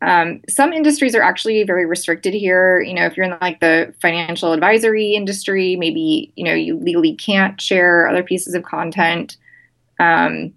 Um, 0.00 0.42
some 0.48 0.72
industries 0.72 1.14
are 1.14 1.22
actually 1.22 1.62
very 1.64 1.84
restricted 1.84 2.32
here. 2.32 2.80
You 2.80 2.94
know, 2.94 3.06
if 3.06 3.16
you're 3.16 3.26
in 3.26 3.36
like 3.40 3.60
the 3.60 3.92
financial 4.00 4.52
advisory 4.52 5.14
industry, 5.14 5.76
maybe 5.76 6.32
you 6.36 6.44
know 6.44 6.54
you 6.54 6.76
legally 6.78 7.14
can't 7.14 7.60
share 7.60 8.06
other 8.06 8.22
pieces 8.22 8.54
of 8.54 8.62
content. 8.62 9.36
Um, 9.98 10.54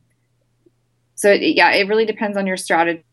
so 1.15 1.31
yeah, 1.31 1.71
it 1.71 1.87
really 1.87 2.05
depends 2.05 2.37
on 2.37 2.45
your 2.45 2.57
strategy. 2.57 3.03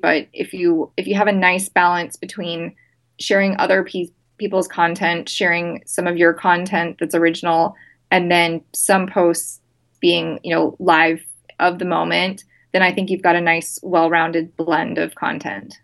But 0.00 0.28
if 0.32 0.52
you 0.52 0.92
if 0.96 1.06
you 1.06 1.14
have 1.14 1.28
a 1.28 1.32
nice 1.32 1.70
balance 1.70 2.16
between 2.16 2.74
sharing 3.18 3.56
other 3.56 3.82
pe- 3.82 4.12
people's 4.36 4.68
content, 4.68 5.28
sharing 5.28 5.82
some 5.86 6.06
of 6.06 6.18
your 6.18 6.34
content 6.34 6.96
that's 7.00 7.14
original, 7.14 7.74
and 8.10 8.30
then 8.30 8.62
some 8.74 9.06
posts 9.06 9.60
being 10.00 10.38
you 10.44 10.54
know 10.54 10.76
live 10.78 11.24
of 11.60 11.78
the 11.78 11.86
moment 11.86 12.44
then 12.72 12.82
I 12.82 12.92
think 12.92 13.10
you've 13.10 13.22
got 13.22 13.36
a 13.36 13.40
nice, 13.40 13.78
well 13.82 14.10
rounded 14.10 14.56
blend 14.56 14.98
of 14.98 15.14
content. 15.14 15.78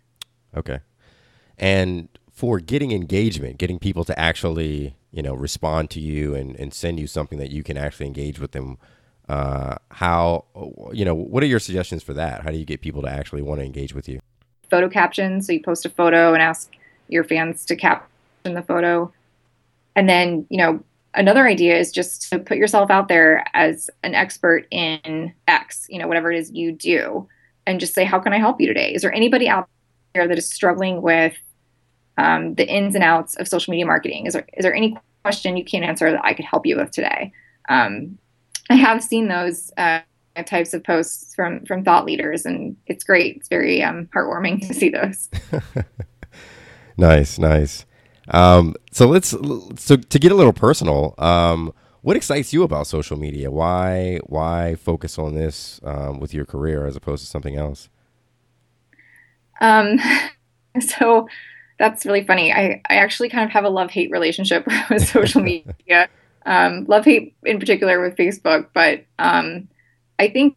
Okay. 0.55 0.79
And 1.57 2.09
for 2.31 2.59
getting 2.59 2.91
engagement, 2.91 3.57
getting 3.57 3.79
people 3.79 4.03
to 4.05 4.19
actually, 4.19 4.95
you 5.11 5.21
know, 5.21 5.33
respond 5.33 5.89
to 5.91 5.99
you 5.99 6.35
and, 6.35 6.55
and 6.55 6.73
send 6.73 6.99
you 6.99 7.07
something 7.07 7.37
that 7.39 7.51
you 7.51 7.63
can 7.63 7.77
actually 7.77 8.07
engage 8.07 8.39
with 8.39 8.51
them, 8.51 8.77
uh, 9.27 9.75
how, 9.91 10.45
you 10.93 11.05
know, 11.05 11.13
what 11.13 11.43
are 11.43 11.47
your 11.47 11.59
suggestions 11.59 12.01
for 12.01 12.13
that? 12.13 12.41
How 12.41 12.51
do 12.51 12.57
you 12.57 12.65
get 12.65 12.81
people 12.81 13.01
to 13.03 13.09
actually 13.09 13.41
want 13.41 13.59
to 13.59 13.65
engage 13.65 13.93
with 13.93 14.07
you? 14.09 14.19
Photo 14.69 14.89
captions. 14.89 15.47
So 15.47 15.53
you 15.53 15.61
post 15.61 15.85
a 15.85 15.89
photo 15.89 16.33
and 16.33 16.41
ask 16.41 16.71
your 17.09 17.23
fans 17.23 17.65
to 17.65 17.75
caption 17.75 18.07
the 18.43 18.61
photo. 18.61 19.11
And 19.95 20.07
then, 20.07 20.47
you 20.49 20.57
know, 20.57 20.83
another 21.13 21.47
idea 21.47 21.77
is 21.77 21.91
just 21.91 22.29
to 22.29 22.39
put 22.39 22.57
yourself 22.57 22.89
out 22.89 23.07
there 23.07 23.43
as 23.53 23.89
an 24.03 24.15
expert 24.15 24.67
in 24.71 25.33
X, 25.47 25.85
you 25.89 25.99
know, 25.99 26.07
whatever 26.07 26.31
it 26.31 26.37
is 26.37 26.51
you 26.51 26.71
do, 26.71 27.27
and 27.65 27.79
just 27.79 27.93
say, 27.93 28.03
How 28.03 28.19
can 28.19 28.33
I 28.33 28.37
help 28.37 28.59
you 28.59 28.67
today? 28.67 28.93
Is 28.93 29.01
there 29.01 29.13
anybody 29.13 29.47
out 29.47 29.67
there 30.13 30.27
that 30.27 30.37
is 30.37 30.49
struggling 30.49 31.01
with 31.01 31.35
um, 32.17 32.55
the 32.55 32.67
ins 32.67 32.95
and 32.95 33.03
outs 33.03 33.35
of 33.37 33.47
social 33.47 33.71
media 33.71 33.85
marketing? 33.85 34.25
Is 34.25 34.33
there, 34.33 34.45
is 34.53 34.63
there 34.63 34.73
any 34.73 34.97
question 35.23 35.57
you 35.57 35.65
can't 35.65 35.85
answer 35.85 36.11
that 36.11 36.23
I 36.23 36.33
could 36.33 36.45
help 36.45 36.65
you 36.65 36.77
with 36.77 36.91
today? 36.91 37.31
Um, 37.69 38.17
I 38.69 38.75
have 38.75 39.03
seen 39.03 39.27
those 39.27 39.71
uh, 39.77 40.01
types 40.45 40.73
of 40.73 40.83
posts 40.83 41.33
from 41.35 41.65
from 41.65 41.83
thought 41.83 42.05
leaders, 42.05 42.45
and 42.45 42.75
it's 42.87 43.03
great. 43.03 43.37
It's 43.37 43.49
very 43.49 43.83
um, 43.83 44.07
heartwarming 44.15 44.67
to 44.67 44.73
see 44.73 44.89
those. 44.89 45.29
nice, 46.97 47.39
nice. 47.39 47.85
Um, 48.29 48.75
so 48.91 49.07
let's 49.07 49.29
so 49.29 49.95
to 49.97 50.19
get 50.19 50.31
a 50.31 50.35
little 50.35 50.53
personal. 50.53 51.15
Um, 51.17 51.73
what 52.01 52.15
excites 52.15 52.53
you 52.53 52.63
about 52.63 52.87
social 52.87 53.17
media? 53.17 53.51
Why 53.51 54.19
why 54.23 54.75
focus 54.75 55.17
on 55.19 55.35
this 55.35 55.79
um, 55.83 56.19
with 56.19 56.33
your 56.33 56.45
career 56.45 56.85
as 56.85 56.95
opposed 56.95 57.23
to 57.23 57.29
something 57.29 57.55
else? 57.55 57.89
Um, 59.61 59.99
so 60.79 61.27
that's 61.77 62.05
really 62.05 62.23
funny. 62.23 62.53
I, 62.53 62.81
I 62.89 62.95
actually 62.95 63.29
kind 63.29 63.43
of 63.43 63.51
have 63.51 63.63
a 63.63 63.69
love 63.69 63.89
hate 63.89 64.11
relationship 64.11 64.67
with 64.89 65.07
social 65.07 65.41
media. 65.43 66.09
Um, 66.45 66.85
love 66.85 67.05
hate 67.05 67.35
in 67.43 67.59
particular 67.59 68.01
with 68.01 68.15
Facebook, 68.15 68.67
but 68.73 69.05
um, 69.17 69.67
I 70.19 70.29
think 70.29 70.55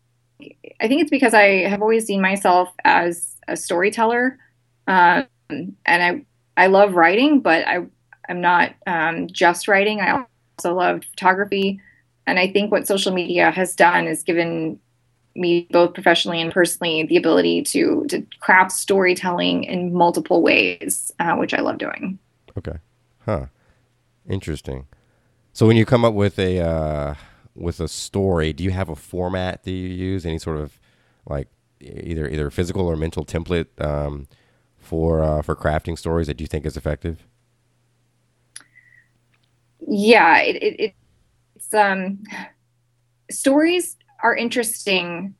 I 0.81 0.89
think 0.89 1.03
it's 1.03 1.11
because 1.11 1.35
I 1.35 1.69
have 1.69 1.83
always 1.83 2.07
seen 2.07 2.21
myself 2.21 2.69
as 2.85 3.37
a 3.49 3.57
storyteller, 3.57 4.39
um, 4.87 5.27
and 5.49 5.77
I 5.87 6.25
I 6.57 6.67
love 6.67 6.95
writing, 6.95 7.41
but 7.41 7.67
I 7.67 7.87
I'm 8.29 8.41
not 8.41 8.75
um, 8.87 9.29
just 9.29 9.69
writing. 9.69 10.01
I 10.01 10.25
also 10.59 10.75
love 10.75 11.05
photography, 11.05 11.81
and 12.27 12.39
I 12.39 12.49
think 12.49 12.71
what 12.71 12.87
social 12.87 13.13
media 13.13 13.51
has 13.51 13.75
done 13.75 14.07
is 14.07 14.23
given 14.23 14.79
me 15.35 15.67
both 15.71 15.95
professionally 15.95 16.41
and 16.43 16.53
personally 16.53 17.05
the 17.05 17.17
ability 17.17 17.63
to 17.63 18.05
to 18.09 18.25
craft 18.41 18.73
storytelling 18.73 19.65
in 19.65 19.93
multiple 19.93 20.43
ways, 20.43 21.11
uh, 21.19 21.35
which 21.37 21.55
I 21.55 21.61
love 21.61 21.79
doing. 21.79 22.19
Okay, 22.57 22.79
huh? 23.25 23.47
Interesting. 24.29 24.87
So 25.53 25.67
when 25.67 25.77
you 25.77 25.85
come 25.85 26.05
up 26.05 26.15
with 26.15 26.39
a 26.39 26.61
uh, 26.61 27.15
with 27.55 27.81
a 27.81 27.89
story, 27.89 28.53
do 28.53 28.65
you 28.65 28.71
have 28.71 28.89
a 28.89 28.97
format 28.97 29.65
that 29.65 29.71
you 29.71 29.89
use? 29.89 30.25
Any 30.25 30.39
sort 30.39 30.59
of 30.59 30.79
like 31.27 31.49
either 31.81 32.29
either 32.29 32.51
physical 32.51 32.87
or 32.87 32.97
mental 32.97 33.25
template 33.25 33.67
um, 33.81 34.29
for 34.93 35.23
uh, 35.23 35.41
for 35.41 35.57
crafting 35.57 35.97
stories 35.97 36.27
that 36.27 36.39
you 36.39 36.47
think 36.47 36.67
is 36.67 36.77
effective? 36.77 37.25
Yeah, 39.89 40.39
it, 40.41 40.63
it, 40.63 40.95
it's 41.57 41.73
um, 41.73 42.23
stories 43.31 43.97
are 44.23 44.37
interesting 44.37 45.35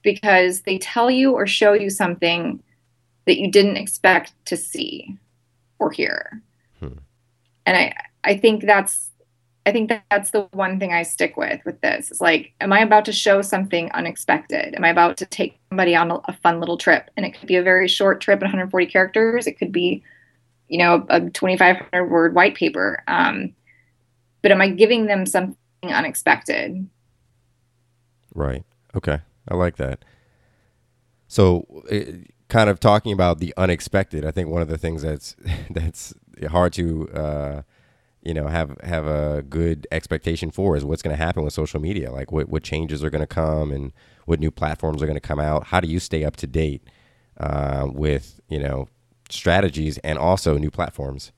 because 0.00 0.62
they 0.62 0.78
tell 0.78 1.10
you 1.10 1.32
or 1.32 1.46
show 1.46 1.74
you 1.74 1.90
something 1.90 2.62
that 3.26 3.38
you 3.38 3.50
didn't 3.50 3.76
expect 3.76 4.32
to 4.46 4.56
see 4.56 5.18
or 5.78 5.90
hear. 5.90 6.40
Hmm. 6.80 6.96
And 7.66 7.76
I 7.76 7.94
I 8.24 8.38
think 8.38 8.64
that's 8.64 9.10
I 9.66 9.72
think 9.72 9.88
that 9.88 10.04
that's 10.10 10.30
the 10.30 10.42
one 10.52 10.78
thing 10.78 10.92
I 10.92 11.02
stick 11.02 11.36
with 11.36 11.60
with 11.64 11.80
this. 11.80 12.12
Is 12.12 12.20
like, 12.20 12.52
am 12.60 12.72
I 12.72 12.80
about 12.80 13.04
to 13.06 13.12
show 13.12 13.42
something 13.42 13.90
unexpected? 13.92 14.76
Am 14.76 14.84
I 14.84 14.88
about 14.88 15.16
to 15.18 15.26
take 15.26 15.58
somebody 15.70 15.96
on 15.96 16.12
a, 16.12 16.20
a 16.26 16.32
fun 16.34 16.60
little 16.60 16.78
trip? 16.78 17.10
And 17.16 17.26
it 17.26 17.32
could 17.32 17.48
be 17.48 17.56
a 17.56 17.62
very 17.62 17.88
short 17.88 18.20
trip, 18.20 18.40
140 18.40 18.86
characters. 18.86 19.48
It 19.48 19.58
could 19.58 19.72
be, 19.72 20.04
you 20.68 20.78
know, 20.78 21.04
a 21.10 21.20
2,500 21.20 22.04
word 22.06 22.34
white 22.34 22.54
paper. 22.54 23.02
Um, 23.08 23.54
but 24.40 24.52
am 24.52 24.62
I 24.62 24.68
giving 24.68 25.06
them 25.06 25.26
something 25.26 25.56
unexpected? 25.82 26.88
Right. 28.32 28.64
Okay. 28.94 29.18
I 29.48 29.54
like 29.56 29.76
that. 29.78 30.04
So, 31.26 31.66
it, 31.90 32.08
eh, 32.08 32.12
kind 32.48 32.70
of 32.70 32.78
talking 32.78 33.12
about 33.12 33.40
the 33.40 33.52
unexpected, 33.56 34.24
I 34.24 34.30
think 34.30 34.48
one 34.48 34.62
of 34.62 34.68
the 34.68 34.78
things 34.78 35.02
that's 35.02 35.34
that's 35.70 36.14
hard 36.48 36.72
to 36.74 37.08
uh, 37.10 37.62
you 38.26 38.34
know 38.34 38.48
have 38.48 38.76
have 38.82 39.06
a 39.06 39.42
good 39.48 39.86
expectation 39.92 40.50
for 40.50 40.76
is 40.76 40.84
what's 40.84 41.00
going 41.00 41.16
to 41.16 41.22
happen 41.22 41.44
with 41.44 41.52
social 41.52 41.80
media. 41.80 42.10
Like 42.10 42.32
what, 42.32 42.48
what 42.48 42.64
changes 42.64 43.04
are 43.04 43.10
going 43.10 43.20
to 43.20 43.26
come 43.26 43.70
and 43.70 43.92
what 44.24 44.40
new 44.40 44.50
platforms 44.50 45.00
are 45.00 45.06
going 45.06 45.16
to 45.16 45.20
come 45.20 45.38
out. 45.38 45.68
How 45.68 45.78
do 45.78 45.86
you 45.86 46.00
stay 46.00 46.24
up 46.24 46.34
to 46.36 46.46
date 46.48 46.82
uh, 47.38 47.86
with 47.88 48.40
you 48.48 48.58
know 48.58 48.88
strategies 49.30 49.98
and 49.98 50.18
also 50.18 50.58
new 50.58 50.72
platforms? 50.72 51.30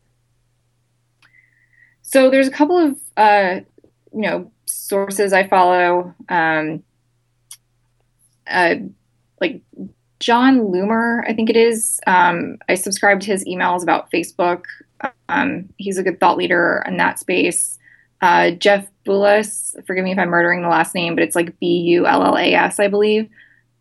So 2.00 2.30
there's 2.30 2.48
a 2.48 2.52
couple 2.52 2.78
of 2.78 2.98
uh, 3.18 3.60
you 4.14 4.22
know 4.22 4.50
sources 4.64 5.34
i 5.34 5.46
follow. 5.46 6.14
Um, 6.30 6.82
uh, 8.46 8.76
like 9.42 9.60
Jon 10.20 10.60
Loomer 10.60 11.22
i 11.28 11.34
think 11.34 11.50
it 11.50 11.56
is. 11.56 12.00
Um, 12.06 12.56
i 12.66 12.74
subscribe 12.74 13.20
to 13.20 13.26
his 13.26 13.44
emails 13.44 13.82
about 13.82 14.10
facebook 14.10 14.64
um, 15.28 15.68
he's 15.76 15.98
a 15.98 16.02
good 16.02 16.20
thought 16.20 16.36
leader 16.36 16.82
in 16.86 16.96
that 16.96 17.18
space. 17.18 17.78
Uh, 18.20 18.50
Jeff 18.52 18.86
Bullas, 19.06 19.74
forgive 19.86 20.04
me 20.04 20.12
if 20.12 20.18
I'm 20.18 20.28
murdering 20.28 20.62
the 20.62 20.68
last 20.68 20.94
name, 20.94 21.14
but 21.14 21.22
it's 21.22 21.36
like 21.36 21.58
B 21.60 21.66
U 21.66 22.06
L 22.06 22.24
L 22.24 22.36
A 22.36 22.54
S, 22.54 22.80
I 22.80 22.88
believe. 22.88 23.28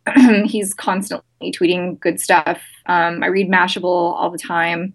he's 0.44 0.74
constantly 0.74 1.52
tweeting 1.52 1.98
good 2.00 2.20
stuff. 2.20 2.62
Um, 2.86 3.22
I 3.22 3.26
read 3.26 3.48
Mashable 3.48 3.84
all 3.84 4.30
the 4.30 4.38
time. 4.38 4.94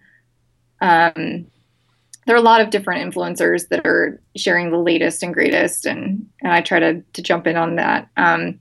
Um, 0.81 1.47
there 2.25 2.35
are 2.35 2.39
a 2.39 2.41
lot 2.41 2.61
of 2.61 2.69
different 2.69 3.13
influencers 3.13 3.67
that 3.67 3.85
are 3.85 4.19
sharing 4.35 4.71
the 4.71 4.77
latest 4.77 5.23
and 5.23 5.33
greatest, 5.33 5.85
and, 5.85 6.27
and 6.41 6.53
I 6.53 6.61
try 6.61 6.79
to, 6.79 7.01
to 7.01 7.21
jump 7.21 7.47
in 7.47 7.57
on 7.57 7.75
that. 7.75 8.09
Um, 8.15 8.59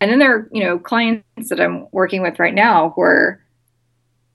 and 0.00 0.10
then 0.10 0.18
there 0.18 0.34
are, 0.34 0.48
you 0.52 0.64
know, 0.64 0.78
clients 0.78 1.48
that 1.48 1.60
I'm 1.60 1.86
working 1.92 2.22
with 2.22 2.38
right 2.38 2.54
now 2.54 2.90
who 2.90 3.02
are 3.02 3.40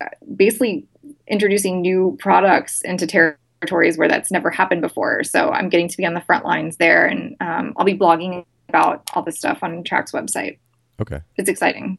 uh, 0.01 0.08
basically 0.36 0.86
introducing 1.27 1.82
new 1.82 2.15
products 2.20 2.82
into 2.82 3.08
territories 3.08 3.98
where 3.98 4.08
that's 4.08 4.32
never 4.32 4.50
happened 4.50 4.82
before. 4.82 5.24
So 5.24 5.50
I'm 5.50 5.70
getting 5.70 5.88
to 5.88 5.98
be 5.98 6.05
on 6.05 6.13
the 6.13 6.22
front 6.22 6.46
lines 6.46 6.77
there, 6.77 7.05
and 7.05 7.36
um, 7.39 7.74
I'll 7.77 7.86
be 7.86 7.98
blogging 7.98 8.46
about 8.70 9.10
all 9.13 9.24
this 9.24 9.38
stuff 9.38 9.60
on 9.62 9.84
Track's 9.84 10.12
website. 10.12 10.60
Okay, 11.01 11.22
it's 11.38 11.50
exciting. 11.50 11.98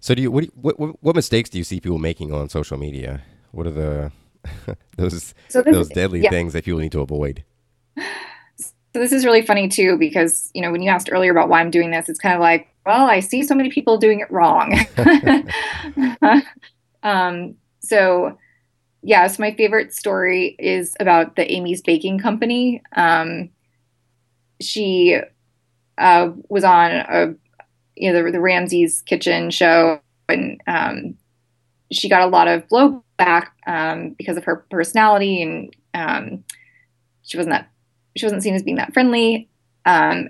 So 0.00 0.14
do 0.14 0.22
you 0.22 0.30
what, 0.30 0.46
what 0.56 1.02
what 1.02 1.14
mistakes 1.14 1.48
do 1.48 1.58
you 1.58 1.64
see 1.64 1.80
people 1.80 1.98
making 1.98 2.32
on 2.32 2.48
social 2.48 2.76
media? 2.76 3.22
What 3.52 3.66
are 3.66 3.70
the 3.70 4.12
those 4.96 5.34
so 5.48 5.62
those 5.62 5.88
deadly 5.88 6.20
yeah. 6.20 6.30
things 6.30 6.52
that 6.54 6.64
people 6.64 6.80
need 6.80 6.92
to 6.92 7.00
avoid? 7.00 7.44
So 7.96 8.98
this 9.00 9.12
is 9.12 9.24
really 9.24 9.42
funny 9.42 9.68
too 9.68 9.96
because 9.96 10.50
you 10.54 10.60
know 10.60 10.72
when 10.72 10.82
you 10.82 10.90
asked 10.90 11.08
earlier 11.10 11.30
about 11.30 11.48
why 11.48 11.60
I'm 11.60 11.70
doing 11.70 11.90
this, 11.90 12.08
it's 12.08 12.18
kind 12.18 12.34
of 12.34 12.40
like, 12.40 12.68
well, 12.84 13.06
I 13.06 13.20
see 13.20 13.42
so 13.42 13.54
many 13.54 13.70
people 13.70 13.96
doing 13.96 14.20
it 14.20 14.30
wrong. 14.30 14.76
um, 17.02 17.54
so 17.82 18.38
yes, 19.02 19.38
my 19.38 19.52
favorite 19.54 19.92
story 19.92 20.56
is 20.58 20.96
about 21.00 21.36
the 21.36 21.50
Amy's 21.50 21.82
Baking 21.82 22.18
Company. 22.18 22.82
Um, 22.96 23.50
she 24.60 25.18
uh, 25.98 26.30
was 26.48 26.64
on 26.64 26.90
a 26.90 27.34
you 27.96 28.12
know 28.12 28.22
the, 28.24 28.32
the 28.32 28.40
Ramsay's 28.40 29.02
Kitchen 29.02 29.50
show, 29.50 30.00
and 30.28 30.60
um, 30.66 31.14
she 31.90 32.08
got 32.08 32.22
a 32.22 32.26
lot 32.26 32.48
of 32.48 32.66
blowback 32.68 33.48
um, 33.66 34.10
because 34.10 34.36
of 34.36 34.44
her 34.44 34.64
personality, 34.70 35.42
and 35.42 35.76
um, 35.94 36.44
she 37.22 37.36
wasn't 37.36 37.52
that 37.54 37.68
she 38.16 38.24
wasn't 38.24 38.42
seen 38.42 38.54
as 38.54 38.62
being 38.62 38.76
that 38.76 38.94
friendly. 38.94 39.48
Um, 39.84 40.28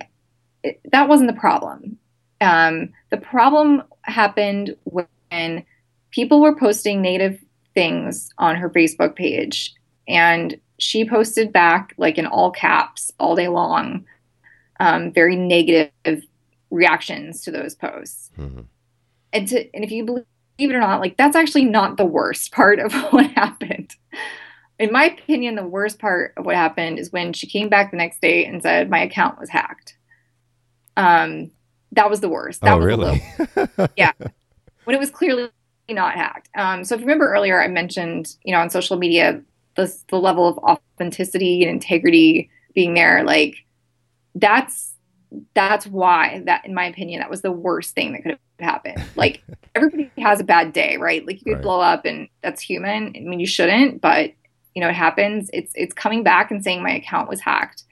it, 0.62 0.80
that 0.92 1.08
wasn't 1.08 1.28
the 1.28 1.38
problem. 1.38 1.98
Um, 2.40 2.92
the 3.10 3.18
problem 3.18 3.82
happened 4.02 4.76
when 4.84 5.64
people 6.12 6.40
were 6.40 6.54
posting 6.54 7.02
native 7.02 7.42
things 7.74 8.30
on 8.38 8.56
her 8.56 8.70
Facebook 8.70 9.16
page, 9.16 9.74
and 10.06 10.58
she 10.78 11.08
posted 11.08 11.52
back 11.52 11.94
like 11.96 12.18
in 12.18 12.26
all 12.26 12.50
caps 12.50 13.10
all 13.18 13.34
day 13.34 13.48
long, 13.48 14.04
um, 14.78 15.12
very 15.12 15.36
negative 15.36 16.22
reactions 16.70 17.42
to 17.42 17.50
those 17.50 17.74
posts. 17.74 18.30
Mm-hmm. 18.38 18.62
And 19.32 19.48
to 19.48 19.74
and 19.74 19.84
if 19.84 19.90
you 19.90 20.04
believe 20.04 20.24
it 20.58 20.74
or 20.74 20.80
not, 20.80 21.00
like 21.00 21.16
that's 21.16 21.36
actually 21.36 21.64
not 21.64 21.96
the 21.96 22.04
worst 22.04 22.52
part 22.52 22.78
of 22.78 22.92
what 23.12 23.30
happened. 23.32 23.96
In 24.78 24.90
my 24.90 25.04
opinion, 25.04 25.54
the 25.54 25.66
worst 25.66 25.98
part 25.98 26.32
of 26.36 26.44
what 26.44 26.56
happened 26.56 26.98
is 26.98 27.12
when 27.12 27.32
she 27.32 27.46
came 27.46 27.68
back 27.68 27.90
the 27.90 27.96
next 27.96 28.20
day 28.20 28.44
and 28.44 28.62
said 28.62 28.90
my 28.90 29.02
account 29.02 29.38
was 29.38 29.48
hacked. 29.48 29.96
Um, 30.96 31.50
that 31.92 32.10
was 32.10 32.20
the 32.20 32.28
worst. 32.28 32.62
That 32.62 32.74
oh, 32.74 32.78
really? 32.78 33.22
yeah, 33.96 34.12
when 34.84 34.96
it 34.96 34.98
was 34.98 35.10
clearly 35.10 35.50
not 35.92 36.14
hacked. 36.14 36.48
Um, 36.56 36.84
so 36.84 36.94
if 36.94 37.00
you 37.00 37.06
remember 37.06 37.32
earlier, 37.32 37.62
I 37.62 37.68
mentioned 37.68 38.36
you 38.44 38.52
know 38.52 38.60
on 38.60 38.70
social 38.70 38.96
media 38.96 39.42
the 39.76 39.94
the 40.08 40.18
level 40.18 40.48
of 40.48 40.58
authenticity 40.58 41.62
and 41.62 41.70
integrity 41.70 42.50
being 42.74 42.94
there. 42.94 43.24
Like 43.24 43.56
that's 44.34 44.94
that's 45.54 45.86
why 45.86 46.42
that 46.46 46.64
in 46.66 46.74
my 46.74 46.84
opinion 46.84 47.20
that 47.20 47.30
was 47.30 47.42
the 47.42 47.52
worst 47.52 47.94
thing 47.94 48.12
that 48.12 48.22
could 48.22 48.32
have 48.32 48.40
happened. 48.58 49.02
Like 49.16 49.42
everybody 49.74 50.10
has 50.18 50.40
a 50.40 50.44
bad 50.44 50.72
day, 50.72 50.96
right? 50.96 51.24
Like 51.26 51.38
you 51.38 51.44
could 51.44 51.54
right. 51.54 51.62
blow 51.62 51.80
up 51.80 52.04
and 52.04 52.28
that's 52.42 52.60
human. 52.60 53.14
I 53.16 53.20
mean 53.20 53.40
you 53.40 53.46
shouldn't, 53.46 54.00
but 54.00 54.32
you 54.74 54.80
know 54.80 54.88
it 54.88 54.94
happens. 54.94 55.50
It's 55.52 55.72
it's 55.74 55.94
coming 55.94 56.22
back 56.22 56.50
and 56.50 56.62
saying 56.62 56.82
my 56.82 56.94
account 56.94 57.28
was 57.28 57.40
hacked. 57.40 57.84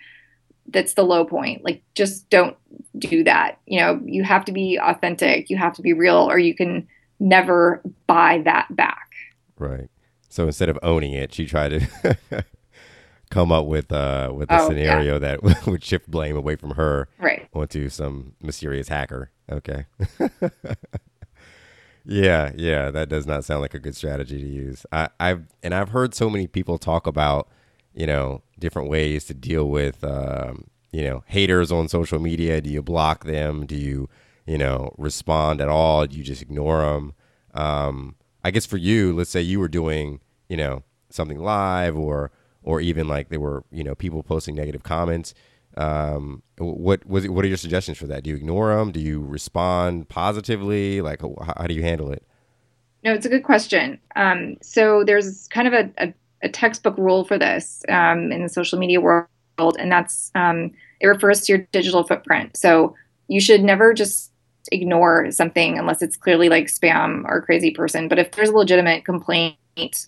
That's 0.67 0.95
the 0.95 1.03
low 1.03 1.25
point. 1.25 1.65
Like 1.65 1.83
just 1.95 2.29
don't 2.31 2.57
do 2.99 3.25
that. 3.25 3.59
You 3.67 3.81
know, 3.81 4.01
you 4.05 4.23
have 4.25 4.45
to 4.47 4.53
be 4.53 4.79
authentic, 4.81 5.51
you 5.51 5.57
have 5.57 5.75
to 5.75 5.83
be 5.83 5.93
real 5.93 6.31
or 6.31 6.39
you 6.39 6.55
can 6.55 6.87
never 7.21 7.83
buy 8.07 8.43
that 8.45 8.75
back. 8.75 9.13
Right. 9.59 9.89
So 10.29 10.47
instead 10.47 10.69
of 10.69 10.79
owning 10.83 11.13
it, 11.13 11.35
she 11.35 11.47
tried 11.47 11.69
to 11.69 12.17
come 13.31 13.53
up 13.53 13.67
with 13.67 13.93
uh 13.93 14.33
with 14.35 14.51
a 14.51 14.61
oh, 14.61 14.69
scenario 14.69 15.15
yeah. 15.15 15.19
that 15.19 15.67
would 15.67 15.85
shift 15.85 16.11
blame 16.11 16.37
away 16.37 16.57
from 16.57 16.71
her 16.73 17.09
right. 17.19 17.49
onto 17.55 17.89
some 17.89 18.35
mysterious 18.41 18.89
hacker. 18.89 19.31
Okay. 19.51 19.87
yeah, 22.05 22.53
yeah, 22.57 22.91
that 22.91 23.09
does 23.09 23.27
not 23.27 23.45
sound 23.45 23.61
like 23.61 23.75
a 23.75 23.81
good 23.81 23.97
strategy 23.97 24.39
to 24.39 24.49
use. 24.49 24.87
I, 24.91 25.09
I've 25.19 25.45
and 25.63 25.75
I've 25.75 25.91
heard 25.91 26.15
so 26.15 26.31
many 26.31 26.47
people 26.47 26.79
talk 26.79 27.07
about, 27.07 27.49
you 27.93 28.07
know, 28.07 28.43
different 28.59 28.89
ways 28.89 29.25
to 29.27 29.35
deal 29.35 29.69
with 29.69 30.03
um, 30.05 30.71
you 30.93 31.05
know, 31.05 31.23
haters 31.27 31.71
on 31.71 31.89
social 31.89 32.19
media. 32.19 32.61
Do 32.61 32.71
you 32.71 32.83
block 32.83 33.25
them? 33.25 33.67
Do 33.67 33.77
you, 33.77 34.09
you 34.51 34.59
know, 34.59 34.93
respond 34.99 35.61
at 35.61 35.69
all? 35.69 36.07
You 36.07 36.25
just 36.25 36.43
ignore 36.43 36.83
them? 36.83 37.15
Um, 37.55 38.17
I 38.43 38.51
guess 38.51 38.67
for 38.67 38.77
you, 38.77 39.15
let's 39.15 39.31
say 39.31 39.41
you 39.41 39.61
were 39.61 39.69
doing, 39.69 40.21
you 40.49 40.57
know, 40.57 40.83
something 41.09 41.39
live 41.39 41.97
or 41.97 42.33
or 42.63 42.81
even 42.81 43.09
like 43.09 43.29
there 43.31 43.41
were 43.41 43.65
you 43.71 43.83
know 43.83 43.95
people 43.95 44.23
posting 44.23 44.55
negative 44.55 44.83
comments 44.83 45.35
um, 45.77 46.43
what 46.59 47.07
was 47.07 47.29
what 47.29 47.45
are 47.45 47.49
your 47.49 47.57
suggestions 47.57 47.97
for 47.97 48.07
that? 48.09 48.25
Do 48.25 48.31
you 48.31 48.37
ignore 48.37 48.75
them 48.75 48.91
do 48.91 49.01
you 49.01 49.21
respond 49.21 50.09
positively? 50.09 51.01
Like 51.01 51.21
how, 51.21 51.55
how 51.59 51.67
do 51.67 51.75
you 51.75 51.83
handle 51.83 52.13
it? 52.13 52.25
No 53.05 53.15
it's 53.15 53.27
a 53.27 53.29
good 53.29 53.45
question. 53.45 53.99
Um, 54.17 54.57
so 54.63 55.05
there's 55.05 55.47
kind 55.49 55.69
of 55.69 55.75
a, 55.75 55.91
a, 55.99 56.15
a 56.43 56.49
textbook 56.49 56.99
rule 56.99 57.25
for 57.25 57.39
this 57.39 57.85
um, 57.89 58.33
in 58.33 58.43
the 58.43 58.49
social 58.49 58.79
media 58.79 59.01
world 59.01 59.29
and 59.79 59.93
that's 59.93 60.31
um, 60.35 60.73
it 61.01 61.07
refers 61.07 61.43
to 61.43 61.53
your 61.53 61.67
digital 61.73 62.03
footprint. 62.03 62.57
So 62.57 62.95
you 63.29 63.41
should 63.41 63.63
never 63.63 63.95
just 63.95 64.33
ignore 64.73 65.31
something 65.31 65.79
unless 65.79 66.03
it's 66.03 66.17
clearly 66.17 66.49
like 66.49 66.67
spam 66.67 67.25
or 67.25 67.43
crazy 67.43 67.71
person 67.71 68.09
but 68.09 68.19
if 68.19 68.31
there's 68.33 68.51
a 68.51 68.57
legitimate 68.57 69.05
complaint 69.05 69.57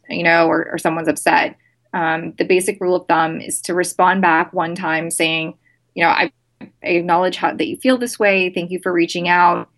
you 0.09 0.23
know 0.23 0.47
or, 0.47 0.69
or 0.71 0.79
someone's 0.79 1.09
upset 1.09 1.57
um, 1.93 2.33
the 2.39 2.45
basic 2.45 2.81
rule 2.81 2.97
of 2.97 3.07
thumb 3.07 3.41
is 3.41 3.61
to 3.63 3.75
respond 3.75 4.23
back 4.23 4.53
one 4.53 4.75
time 4.75 5.11
saying, 5.11 5.55
you 5.95 6.03
know, 6.03 6.11
I, 6.11 6.33
I 6.61 6.89
acknowledge 6.89 7.37
how 7.37 7.53
that 7.55 7.67
you 7.67 7.77
feel 7.77 7.99
this 7.99 8.19
way. 8.19 8.51
Thank 8.51 8.71
you 8.71 8.81
for 8.83 8.93
reaching 8.93 9.29
out. 9.29 9.69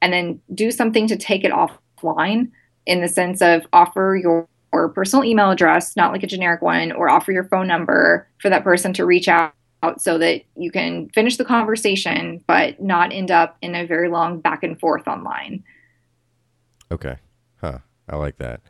And 0.00 0.12
then 0.12 0.40
do 0.54 0.70
something 0.70 1.06
to 1.08 1.16
take 1.16 1.44
it 1.44 1.52
offline 1.52 2.50
in 2.86 3.00
the 3.00 3.08
sense 3.08 3.42
of 3.42 3.66
offer 3.72 4.18
your 4.20 4.48
or 4.70 4.90
personal 4.90 5.24
email 5.24 5.50
address, 5.50 5.96
not 5.96 6.12
like 6.12 6.22
a 6.22 6.26
generic 6.26 6.60
one, 6.60 6.92
or 6.92 7.08
offer 7.08 7.32
your 7.32 7.44
phone 7.44 7.66
number 7.66 8.28
for 8.38 8.50
that 8.50 8.64
person 8.64 8.92
to 8.92 9.04
reach 9.04 9.26
out 9.26 9.54
so 9.98 10.18
that 10.18 10.42
you 10.56 10.70
can 10.70 11.08
finish 11.10 11.36
the 11.36 11.44
conversation, 11.44 12.42
but 12.46 12.80
not 12.80 13.12
end 13.12 13.30
up 13.30 13.56
in 13.62 13.74
a 13.74 13.86
very 13.86 14.08
long 14.08 14.40
back 14.40 14.62
and 14.62 14.78
forth 14.78 15.06
online. 15.06 15.62
Okay. 16.90 17.16
Huh. 17.60 17.78
I 18.08 18.16
like 18.16 18.38
that. 18.38 18.60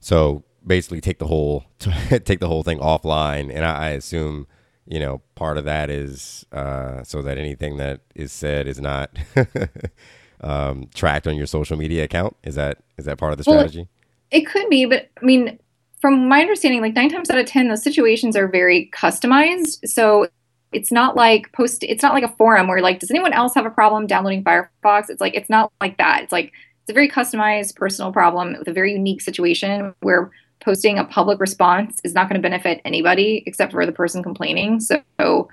So 0.00 0.44
basically 0.66 1.00
take 1.00 1.18
the 1.18 1.26
whole 1.26 1.64
take 1.78 2.40
the 2.40 2.48
whole 2.48 2.62
thing 2.62 2.78
offline, 2.78 3.54
and 3.54 3.64
I, 3.64 3.86
I 3.86 3.88
assume 3.90 4.46
you 4.86 5.00
know 5.00 5.22
part 5.34 5.56
of 5.56 5.64
that 5.64 5.90
is 5.90 6.44
uh, 6.52 7.02
so 7.04 7.22
that 7.22 7.38
anything 7.38 7.76
that 7.78 8.00
is 8.14 8.32
said 8.32 8.66
is 8.66 8.80
not 8.80 9.16
um, 10.40 10.88
tracked 10.94 11.26
on 11.26 11.36
your 11.36 11.46
social 11.46 11.76
media 11.76 12.04
account. 12.04 12.36
Is 12.42 12.54
that 12.56 12.78
is 12.98 13.04
that 13.06 13.18
part 13.18 13.32
of 13.32 13.38
the 13.38 13.44
strategy? 13.44 13.80
Well, 13.80 13.88
it 14.30 14.46
could 14.46 14.68
be, 14.68 14.84
but 14.84 15.10
I 15.20 15.24
mean, 15.24 15.58
from 16.04 16.28
my 16.28 16.42
understanding, 16.42 16.82
like 16.82 16.92
nine 16.92 17.08
times 17.08 17.30
out 17.30 17.38
of 17.38 17.46
ten, 17.46 17.68
those 17.68 17.82
situations 17.82 18.36
are 18.36 18.46
very 18.46 18.90
customized. 18.92 19.88
So 19.88 20.28
it's 20.70 20.92
not 20.92 21.16
like 21.16 21.50
post. 21.52 21.82
It's 21.82 22.02
not 22.02 22.12
like 22.12 22.22
a 22.22 22.28
forum 22.36 22.68
where 22.68 22.82
like, 22.82 23.00
does 23.00 23.10
anyone 23.10 23.32
else 23.32 23.54
have 23.54 23.64
a 23.64 23.70
problem 23.70 24.06
downloading 24.06 24.44
Firefox? 24.44 25.08
It's 25.08 25.22
like 25.22 25.34
it's 25.34 25.48
not 25.48 25.72
like 25.80 25.96
that. 25.96 26.20
It's 26.22 26.30
like 26.30 26.52
it's 26.82 26.90
a 26.90 26.92
very 26.92 27.08
customized 27.08 27.76
personal 27.76 28.12
problem 28.12 28.54
with 28.58 28.68
a 28.68 28.72
very 28.74 28.92
unique 28.92 29.22
situation 29.22 29.94
where 30.00 30.30
posting 30.60 30.98
a 30.98 31.06
public 31.06 31.40
response 31.40 32.02
is 32.04 32.12
not 32.12 32.28
going 32.28 32.38
to 32.38 32.46
benefit 32.46 32.82
anybody 32.84 33.42
except 33.46 33.72
for 33.72 33.86
the 33.86 33.92
person 33.92 34.22
complaining. 34.22 34.80
So, 34.80 35.00
so 35.18 35.48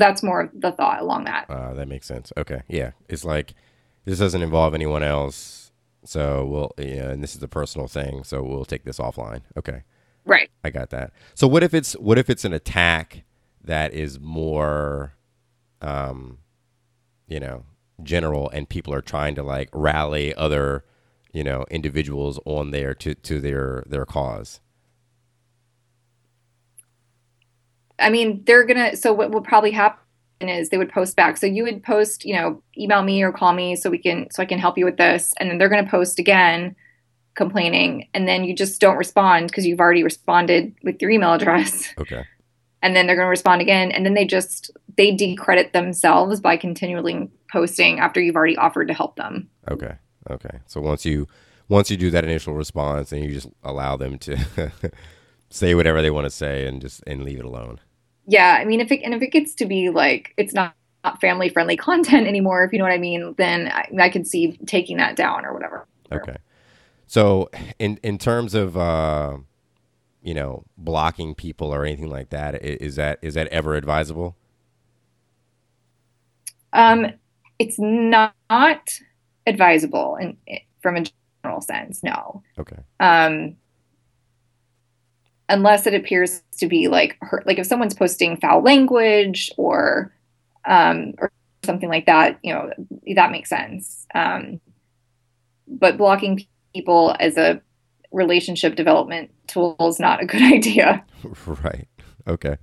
that's 0.00 0.20
more 0.20 0.50
the 0.52 0.72
thought 0.72 1.00
along 1.00 1.26
that. 1.26 1.48
Uh, 1.48 1.74
that 1.74 1.86
makes 1.86 2.08
sense. 2.08 2.32
Okay, 2.36 2.62
yeah, 2.66 2.90
it's 3.08 3.24
like 3.24 3.54
this 4.04 4.18
doesn't 4.18 4.42
involve 4.42 4.74
anyone 4.74 5.04
else, 5.04 5.65
so 6.06 6.44
we'll 6.46 6.72
yeah, 6.78 7.10
and 7.10 7.22
this 7.22 7.36
is 7.36 7.42
a 7.42 7.48
personal 7.48 7.88
thing, 7.88 8.24
so 8.24 8.42
we'll 8.42 8.64
take 8.64 8.84
this 8.84 8.98
offline. 8.98 9.42
Okay, 9.56 9.82
right. 10.24 10.50
I 10.64 10.70
got 10.70 10.90
that. 10.90 11.12
So 11.34 11.46
what 11.46 11.62
if 11.62 11.74
it's 11.74 11.92
what 11.94 12.18
if 12.18 12.30
it's 12.30 12.44
an 12.44 12.52
attack 12.52 13.24
that 13.62 13.92
is 13.92 14.20
more, 14.20 15.14
um, 15.82 16.38
you 17.26 17.40
know, 17.40 17.64
general, 18.02 18.48
and 18.50 18.68
people 18.68 18.94
are 18.94 19.02
trying 19.02 19.34
to 19.34 19.42
like 19.42 19.68
rally 19.72 20.34
other 20.34 20.84
you 21.36 21.44
know 21.44 21.66
individuals 21.70 22.40
on 22.46 22.70
there 22.70 22.94
to 22.94 23.14
to 23.14 23.40
their 23.40 23.84
their 23.86 24.06
cause 24.06 24.60
i 27.98 28.08
mean 28.08 28.42
they're 28.46 28.64
gonna 28.64 28.96
so 28.96 29.12
what 29.12 29.30
will 29.30 29.42
probably 29.42 29.70
happen 29.70 29.98
is 30.40 30.68
they 30.68 30.78
would 30.78 30.92
post 30.92 31.16
back. 31.16 31.36
So 31.36 31.46
you 31.46 31.62
would 31.64 31.82
post 31.82 32.24
you 32.24 32.34
know 32.34 32.62
email 32.76 33.02
me 33.02 33.22
or 33.22 33.32
call 33.32 33.52
me 33.52 33.76
so 33.76 33.90
we 33.90 33.98
can 33.98 34.28
so 34.30 34.42
i 34.42 34.46
can 34.46 34.58
help 34.58 34.78
you 34.78 34.84
with 34.84 34.96
this. 34.96 35.32
And 35.38 35.50
then 35.50 35.58
they're 35.58 35.68
gonna 35.68 35.88
post 35.88 36.18
again 36.18 36.76
complaining. 37.36 38.08
And 38.14 38.26
then 38.26 38.42
you 38.42 38.54
just 38.54 38.80
don't 38.80 38.96
respond 38.96 39.48
because 39.48 39.64
you've 39.66 39.78
already 39.78 40.02
responded 40.02 40.74
with 40.82 41.00
your 41.00 41.10
email 41.10 41.34
address. 41.34 41.88
Okay. 41.98 42.24
And 42.82 42.94
then 42.94 43.06
they're 43.06 43.16
going 43.16 43.26
to 43.26 43.30
respond 43.30 43.62
again. 43.62 43.90
And 43.90 44.04
then 44.06 44.14
they 44.14 44.24
just 44.24 44.70
they 44.96 45.10
decredit 45.10 45.72
themselves 45.72 46.40
by 46.40 46.56
continually 46.56 47.28
posting 47.50 47.98
after 47.98 48.20
you've 48.20 48.36
already 48.36 48.56
offered 48.56 48.88
to 48.88 48.94
help 48.94 49.16
them. 49.16 49.48
Okay. 49.68 49.94
Okay. 50.30 50.60
So 50.66 50.80
once 50.80 51.04
you 51.04 51.26
once 51.68 51.90
you 51.90 51.96
do 51.96 52.10
that 52.10 52.22
initial 52.22 52.54
response, 52.54 53.12
and 53.12 53.24
you 53.24 53.32
just 53.32 53.48
allow 53.64 53.96
them 53.96 54.18
to 54.18 54.38
say 55.50 55.74
whatever 55.74 56.00
they 56.00 56.10
want 56.10 56.26
to 56.26 56.30
say 56.30 56.66
and 56.66 56.80
just 56.80 57.02
and 57.06 57.24
leave 57.24 57.40
it 57.40 57.44
alone. 57.44 57.80
Yeah, 58.26 58.58
I 58.60 58.64
mean, 58.64 58.80
if 58.80 58.90
it 58.90 59.02
and 59.02 59.14
if 59.14 59.22
it 59.22 59.30
gets 59.30 59.54
to 59.56 59.66
be 59.66 59.90
like 59.90 60.34
it's 60.36 60.52
not, 60.52 60.74
not 61.04 61.20
family 61.20 61.48
friendly 61.48 61.76
content 61.88 62.26
anymore, 62.26 62.64
if 62.64 62.72
you 62.72 62.78
know 62.78 62.84
what 62.84 62.92
I 62.92 62.98
mean, 62.98 63.34
then 63.38 63.68
I, 63.68 63.88
I 64.00 64.08
can 64.08 64.24
see 64.24 64.58
taking 64.66 64.96
that 64.98 65.16
down 65.16 65.44
or 65.44 65.52
whatever. 65.52 65.86
Okay. 66.10 66.36
So 67.06 67.50
in 67.78 67.98
in 68.02 68.18
terms 68.18 68.54
of 68.54 68.76
uh, 68.76 69.38
you 70.22 70.34
know 70.34 70.64
blocking 70.76 71.34
people 71.34 71.72
or 71.72 71.84
anything 71.84 72.10
like 72.10 72.30
that, 72.30 72.62
is 72.64 72.96
that 72.96 73.18
is 73.22 73.34
that 73.34 73.48
ever 73.48 73.74
advisable? 73.74 74.36
Um, 76.72 77.12
it's 77.58 77.78
not 77.78 79.00
advisable 79.46 80.16
and 80.16 80.36
from 80.82 80.96
a 80.96 81.04
general 81.42 81.60
sense 81.60 82.02
no 82.02 82.42
okay 82.58 82.78
um 83.00 83.56
unless 85.48 85.86
it 85.86 85.94
appears 85.94 86.42
to 86.58 86.66
be 86.66 86.88
like 86.88 87.16
hurt 87.20 87.46
like 87.46 87.58
if 87.58 87.66
someone's 87.66 87.94
posting 87.94 88.36
foul 88.36 88.62
language 88.62 89.50
or 89.56 90.12
um 90.64 91.14
or 91.18 91.30
something 91.66 91.90
like 91.90 92.06
that, 92.06 92.38
you 92.42 92.54
know, 92.54 92.70
that 93.14 93.30
makes 93.30 93.50
sense. 93.50 94.06
Um, 94.14 94.60
but 95.68 95.98
blocking 95.98 96.46
people 96.72 97.14
as 97.20 97.36
a 97.36 97.60
relationship 98.12 98.76
development 98.76 99.30
tool 99.48 99.76
is 99.80 100.00
not 100.00 100.22
a 100.22 100.26
good 100.26 100.42
idea. 100.54 101.04
Right. 101.44 101.88
Okay. 102.28 102.56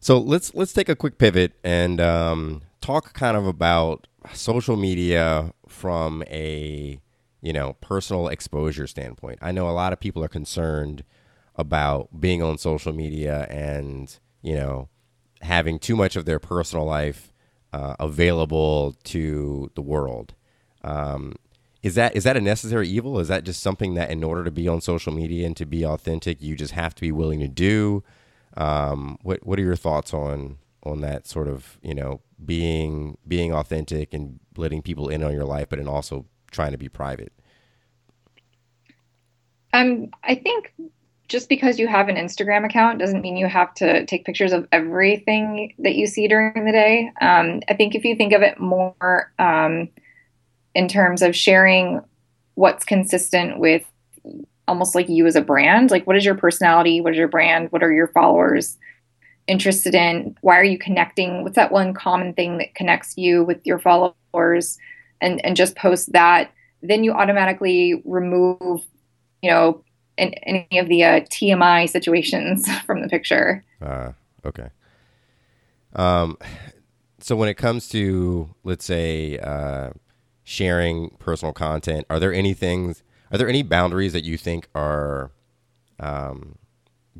So 0.00 0.18
let's 0.18 0.52
let's 0.54 0.72
take 0.72 0.88
a 0.88 0.96
quick 0.96 1.16
pivot 1.16 1.52
and 1.62 2.00
um, 2.00 2.62
talk 2.80 3.12
kind 3.12 3.36
of 3.36 3.46
about 3.46 4.08
social 4.32 4.76
media 4.76 5.52
from 5.68 6.24
a 6.26 7.00
you 7.40 7.52
know 7.52 7.74
personal 7.80 8.26
exposure 8.26 8.88
standpoint. 8.88 9.38
I 9.40 9.52
know 9.52 9.68
a 9.68 9.70
lot 9.70 9.92
of 9.92 10.00
people 10.00 10.24
are 10.24 10.28
concerned 10.28 11.04
about 11.56 12.20
being 12.20 12.42
on 12.42 12.58
social 12.58 12.92
media 12.92 13.46
and 13.50 14.18
you 14.42 14.54
know 14.54 14.88
having 15.42 15.78
too 15.78 15.96
much 15.96 16.16
of 16.16 16.24
their 16.24 16.38
personal 16.38 16.84
life 16.84 17.32
uh, 17.72 17.94
available 18.00 18.96
to 19.04 19.70
the 19.74 19.82
world. 19.82 20.34
Um, 20.82 21.34
is 21.82 21.94
that 21.94 22.16
is 22.16 22.24
that 22.24 22.36
a 22.36 22.40
necessary 22.40 22.88
evil? 22.88 23.20
Is 23.20 23.28
that 23.28 23.44
just 23.44 23.62
something 23.62 23.94
that 23.94 24.10
in 24.10 24.24
order 24.24 24.44
to 24.44 24.50
be 24.50 24.66
on 24.66 24.80
social 24.80 25.12
media 25.12 25.46
and 25.46 25.56
to 25.56 25.66
be 25.66 25.84
authentic, 25.84 26.42
you 26.42 26.56
just 26.56 26.72
have 26.72 26.94
to 26.96 27.00
be 27.00 27.12
willing 27.12 27.40
to 27.40 27.48
do? 27.48 28.02
Um, 28.56 29.18
what 29.22 29.46
what 29.46 29.58
are 29.58 29.62
your 29.62 29.76
thoughts 29.76 30.14
on 30.14 30.58
on 30.82 31.00
that 31.00 31.26
sort 31.26 31.48
of 31.48 31.78
you 31.82 31.94
know 31.94 32.20
being 32.44 33.18
being 33.26 33.52
authentic 33.52 34.12
and 34.14 34.40
letting 34.56 34.82
people 34.82 35.08
in 35.08 35.22
on 35.22 35.32
your 35.32 35.44
life, 35.44 35.68
but 35.68 35.78
and 35.78 35.88
also 35.88 36.26
trying 36.50 36.72
to 36.72 36.78
be 36.78 36.88
private? 36.88 37.32
Um, 39.72 40.08
I 40.24 40.34
think 40.34 40.72
just 41.28 41.48
because 41.48 41.78
you 41.78 41.88
have 41.88 42.08
an 42.08 42.16
Instagram 42.16 42.64
account 42.64 42.98
doesn't 42.98 43.20
mean 43.20 43.36
you 43.36 43.46
have 43.46 43.74
to 43.74 44.06
take 44.06 44.24
pictures 44.24 44.52
of 44.52 44.66
everything 44.70 45.74
that 45.78 45.94
you 45.96 46.06
see 46.06 46.28
during 46.28 46.64
the 46.64 46.72
day. 46.72 47.10
Um, 47.20 47.62
I 47.68 47.74
think 47.74 47.94
if 47.94 48.04
you 48.04 48.14
think 48.14 48.32
of 48.32 48.42
it 48.42 48.60
more 48.60 49.32
um, 49.38 49.88
in 50.74 50.88
terms 50.88 51.22
of 51.22 51.34
sharing 51.34 52.00
what's 52.54 52.84
consistent 52.84 53.58
with 53.58 53.84
almost 54.68 54.94
like 54.94 55.08
you 55.08 55.26
as 55.26 55.36
a 55.36 55.40
brand, 55.40 55.90
like 55.90 56.06
what 56.06 56.16
is 56.16 56.24
your 56.24 56.34
personality, 56.34 57.00
what 57.00 57.12
is 57.12 57.18
your 57.18 57.28
brand, 57.28 57.70
what 57.70 57.82
are 57.82 57.92
your 57.92 58.08
followers 58.08 58.78
interested 59.46 59.94
in, 59.94 60.36
why 60.40 60.58
are 60.58 60.64
you 60.64 60.78
connecting, 60.78 61.42
what's 61.42 61.56
that 61.56 61.70
one 61.70 61.94
common 61.94 62.32
thing 62.34 62.58
that 62.58 62.74
connects 62.74 63.16
you 63.16 63.44
with 63.44 63.60
your 63.64 63.78
followers, 63.78 64.78
and 65.20 65.44
and 65.44 65.56
just 65.56 65.76
post 65.76 66.12
that. 66.12 66.52
Then 66.82 67.04
you 67.04 67.12
automatically 67.12 68.02
remove, 68.04 68.82
you 69.42 69.50
know, 69.50 69.82
in, 70.16 70.34
any 70.44 70.78
of 70.78 70.88
the 70.88 71.04
uh, 71.04 71.20
TMI 71.20 71.88
situations 71.88 72.68
from 72.86 73.02
the 73.02 73.08
picture. 73.08 73.64
Uh, 73.80 74.12
okay. 74.44 74.68
Um, 75.94 76.38
so 77.18 77.36
when 77.36 77.48
it 77.48 77.54
comes 77.54 77.88
to, 77.88 78.54
let's 78.64 78.84
say, 78.84 79.38
uh, 79.38 79.90
sharing 80.44 81.10
personal 81.18 81.52
content, 81.52 82.06
are 82.08 82.20
there 82.20 82.32
any 82.32 82.54
things, 82.54 83.02
are 83.32 83.38
there 83.38 83.48
any 83.48 83.62
boundaries 83.62 84.12
that 84.12 84.24
you 84.24 84.36
think 84.36 84.68
are 84.74 85.32
um, 85.98 86.56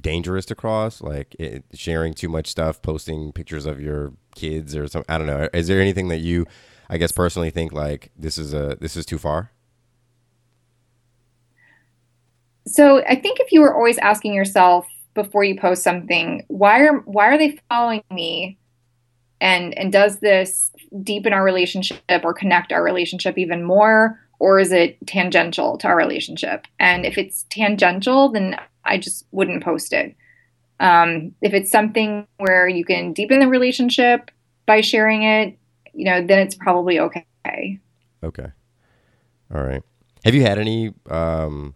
dangerous 0.01 0.45
to 0.47 0.55
cross? 0.55 1.01
Like 1.01 1.35
it, 1.39 1.65
sharing 1.75 2.15
too 2.15 2.29
much 2.29 2.47
stuff, 2.47 2.83
posting 2.83 3.33
pictures 3.33 3.67
of 3.67 3.81
your 3.81 4.13
kids 4.35 4.77
or 4.77 4.87
something? 4.87 5.13
I 5.13 5.19
don't 5.19 5.27
know. 5.27 5.49
Is 5.53 5.67
there 5.69 5.81
anything 5.81 6.09
that 6.09 6.19
you, 6.19 6.47
I 6.89 6.99
guess, 6.99 7.13
personally 7.13 7.51
think 7.51 7.73
like 7.73 8.13
this 8.17 8.39
is 8.39 8.55
a 8.55 8.77
this 8.81 8.97
is 8.97 9.07
too 9.07 9.19
far? 9.19 9.51
So 12.67 13.03
I 13.05 13.15
think 13.15 13.41
if 13.41 13.53
you 13.53 13.61
were 13.61 13.75
always 13.75 13.99
asking 13.99 14.35
yourself 14.35 14.87
before 15.15 15.45
you 15.45 15.59
post 15.59 15.83
something, 15.83 16.45
why 16.49 16.81
are 16.81 16.99
why 17.01 17.29
are 17.29 17.39
they 17.39 17.59
following 17.69 18.03
me? 18.11 18.59
And 19.41 19.77
and 19.79 19.93
does 19.93 20.19
this 20.19 20.71
deepen 21.03 21.33
our 21.33 21.45
relationship 21.45 22.01
or 22.25 22.35
connect 22.35 22.73
our 22.73 22.83
relationship 22.83 23.39
even 23.39 23.63
more? 23.65 24.21
Or 24.39 24.59
is 24.59 24.71
it 24.73 24.99
tangential 25.07 25.79
to 25.79 25.89
our 25.89 25.97
relationship? 25.97 26.67
And 26.79 27.07
if 27.07 27.17
it's 27.17 27.47
tangential, 27.49 28.31
then 28.31 28.57
I 28.85 28.99
just 28.99 29.27
wouldn't 29.31 29.65
post 29.65 29.93
it. 29.93 30.15
Um, 30.79 31.35
if 31.41 31.55
it's 31.55 31.71
something 31.71 32.27
where 32.37 32.69
you 32.69 32.85
can 32.85 33.15
deepen 33.15 33.41
the 33.41 33.49
relationship 33.49 34.31
by 34.67 34.83
sharing 34.83 35.23
it, 35.23 35.59
you 35.95 36.05
know, 36.05 36.25
then 36.25 36.39
it's 36.41 36.55
probably 36.55 37.01
okay. 37.01 37.25
Okay. 38.23 38.53
All 39.55 39.63
right. 39.63 39.83
Have 40.25 40.35
you 40.35 40.43
had 40.43 40.59
any 40.59 40.93
um, 41.09 41.75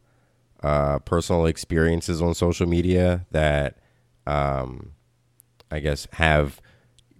uh, 0.62 0.98
personal 1.00 1.46
experiences 1.46 2.20
on 2.20 2.34
social 2.34 2.66
media 2.66 3.26
that 3.30 3.78
um, 4.26 4.92
I 5.70 5.80
guess 5.80 6.06
have 6.12 6.60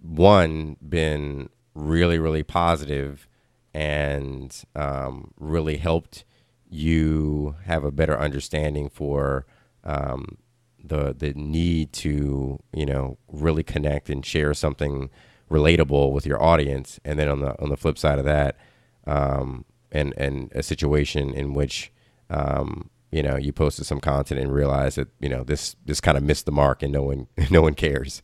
one 0.01 0.77
been 0.87 1.49
really 1.73 2.19
really 2.19 2.43
positive 2.43 3.27
and 3.73 4.63
um, 4.75 5.31
really 5.39 5.77
helped 5.77 6.25
you 6.69 7.55
have 7.65 7.83
a 7.83 7.91
better 7.91 8.17
understanding 8.17 8.89
for 8.89 9.45
um, 9.83 10.37
the 10.83 11.13
the 11.13 11.33
need 11.33 11.93
to 11.93 12.59
you 12.73 12.85
know 12.85 13.17
really 13.27 13.63
connect 13.63 14.09
and 14.09 14.25
share 14.25 14.53
something 14.53 15.09
relatable 15.51 16.11
with 16.11 16.25
your 16.25 16.41
audience. 16.41 16.99
And 17.03 17.19
then 17.19 17.27
on 17.27 17.41
the 17.41 17.61
on 17.61 17.69
the 17.69 17.77
flip 17.77 17.97
side 17.97 18.19
of 18.19 18.25
that 18.25 18.57
um, 19.05 19.65
and 19.91 20.13
and 20.17 20.51
a 20.53 20.63
situation 20.63 21.33
in 21.33 21.53
which 21.53 21.91
um, 22.29 22.89
you 23.11 23.21
know 23.21 23.37
you 23.37 23.51
posted 23.51 23.85
some 23.85 23.99
content 23.99 24.39
and 24.39 24.53
realized 24.53 24.97
that 24.97 25.09
you 25.19 25.29
know 25.29 25.43
this 25.43 25.75
this 25.85 26.01
kind 26.01 26.17
of 26.17 26.23
missed 26.23 26.45
the 26.45 26.51
mark 26.51 26.81
and 26.81 26.91
no 26.91 27.03
one 27.03 27.27
no 27.51 27.61
one 27.61 27.73
cares. 27.73 28.21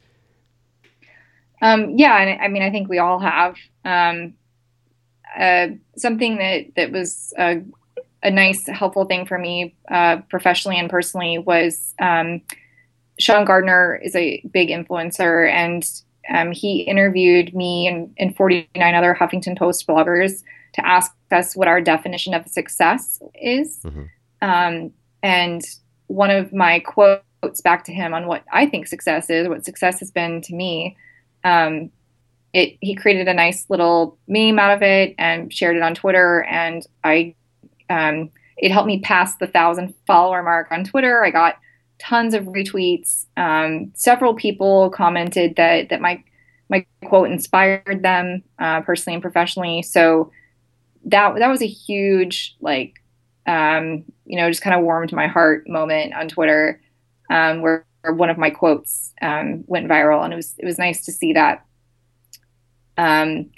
Um, 1.62 1.98
yeah 1.98 2.16
and 2.18 2.40
i 2.42 2.48
mean 2.48 2.62
i 2.62 2.70
think 2.70 2.90
we 2.90 3.00
all 3.00 3.20
have. 3.20 3.56
Um, 3.86 4.34
uh, 5.38 5.68
something 5.98 6.38
that 6.38 6.74
that 6.76 6.92
was 6.92 7.34
a, 7.38 7.62
a, 8.24 8.32
nice 8.32 8.66
helpful 8.68 9.06
thing 9.06 9.26
for 9.26 9.38
me 9.38 9.76
uh, 9.92 10.18
professionally 10.30 10.80
and 10.80 10.90
personally 10.90 11.38
was 11.38 11.94
um, 12.00 12.42
sean 13.20 13.44
gardner 13.44 14.00
is 14.02 14.16
a 14.16 14.42
big 14.52 14.70
influencer 14.70 15.52
and 15.52 15.84
um, 16.30 16.52
he 16.52 16.82
interviewed 16.82 17.54
me 17.54 17.88
and, 17.88 18.14
and 18.18 18.36
49 18.36 18.96
other 18.96 19.16
huffington 19.20 19.58
post 19.58 19.88
bloggers 19.88 20.44
to 20.74 20.86
ask 20.86 21.12
us 21.32 21.56
what 21.56 21.68
our 21.68 21.82
definition 21.82 22.34
of 22.34 22.48
success 22.48 23.22
is. 23.42 23.80
Mm-hmm. 23.84 24.04
Um, 24.42 24.92
and 25.24 25.62
one 26.08 26.32
of 26.32 26.54
my 26.54 26.80
quotes 26.80 27.62
back 27.64 27.84
to 27.86 27.94
him 27.94 28.14
on 28.14 28.28
what 28.28 28.44
I 28.52 28.66
think 28.66 28.88
success 28.88 29.30
is, 29.30 29.48
what 29.48 29.66
success 29.66 30.00
has 30.00 30.12
been 30.12 30.42
to 30.44 30.54
me, 30.54 30.96
um, 31.44 31.92
it 32.54 32.78
he 32.82 32.96
created 32.96 33.28
a 33.28 33.34
nice 33.34 33.70
little 33.70 34.18
meme 34.28 34.60
out 34.60 34.76
of 34.76 34.82
it 34.82 35.16
and 35.18 35.54
shared 35.54 35.76
it 35.76 35.84
on 35.84 35.96
Twitter, 35.96 36.44
and 36.44 36.86
I 37.04 37.36
um, 37.90 38.30
it 38.58 38.72
helped 38.72 38.88
me 38.88 39.00
pass 39.00 39.36
the 39.36 39.48
thousand 39.48 39.94
follower 40.06 40.44
mark 40.44 40.72
on 40.72 40.84
Twitter. 40.84 41.24
I 41.24 41.32
got 41.32 41.58
tons 42.00 42.34
of 42.34 42.46
retweets. 42.46 43.26
Um, 43.36 43.92
several 43.96 44.34
people 44.34 44.90
commented 44.90 45.56
that 45.58 45.90
that 45.90 46.02
my 46.02 46.24
my 46.70 46.86
quote 47.06 47.32
inspired 47.32 48.02
them 48.02 48.44
uh, 48.60 48.82
personally 48.82 49.16
and 49.16 49.22
professionally. 49.22 49.82
So 49.82 50.32
that 51.06 51.36
that 51.36 51.48
was 51.50 51.62
a 51.62 51.68
huge 51.68 52.56
like 52.60 52.96
um, 53.48 54.04
you 54.26 54.38
know, 54.38 54.50
just 54.50 54.62
kind 54.62 54.76
of 54.76 54.84
warmed 54.84 55.14
my 55.14 55.28
heart 55.28 55.68
moment 55.68 56.14
on 56.14 56.28
Twitter, 56.28 56.82
um, 57.30 57.62
where, 57.62 57.86
where, 58.02 58.14
one 58.14 58.30
of 58.30 58.38
my 58.38 58.50
quotes 58.50 59.14
um, 59.22 59.64
went 59.68 59.88
viral, 59.88 60.24
and 60.24 60.34
it 60.34 60.36
was 60.36 60.54
it 60.58 60.66
was 60.66 60.78
nice 60.78 61.06
to 61.06 61.12
see 61.12 61.34
that. 61.34 61.66
Um, 62.98 63.50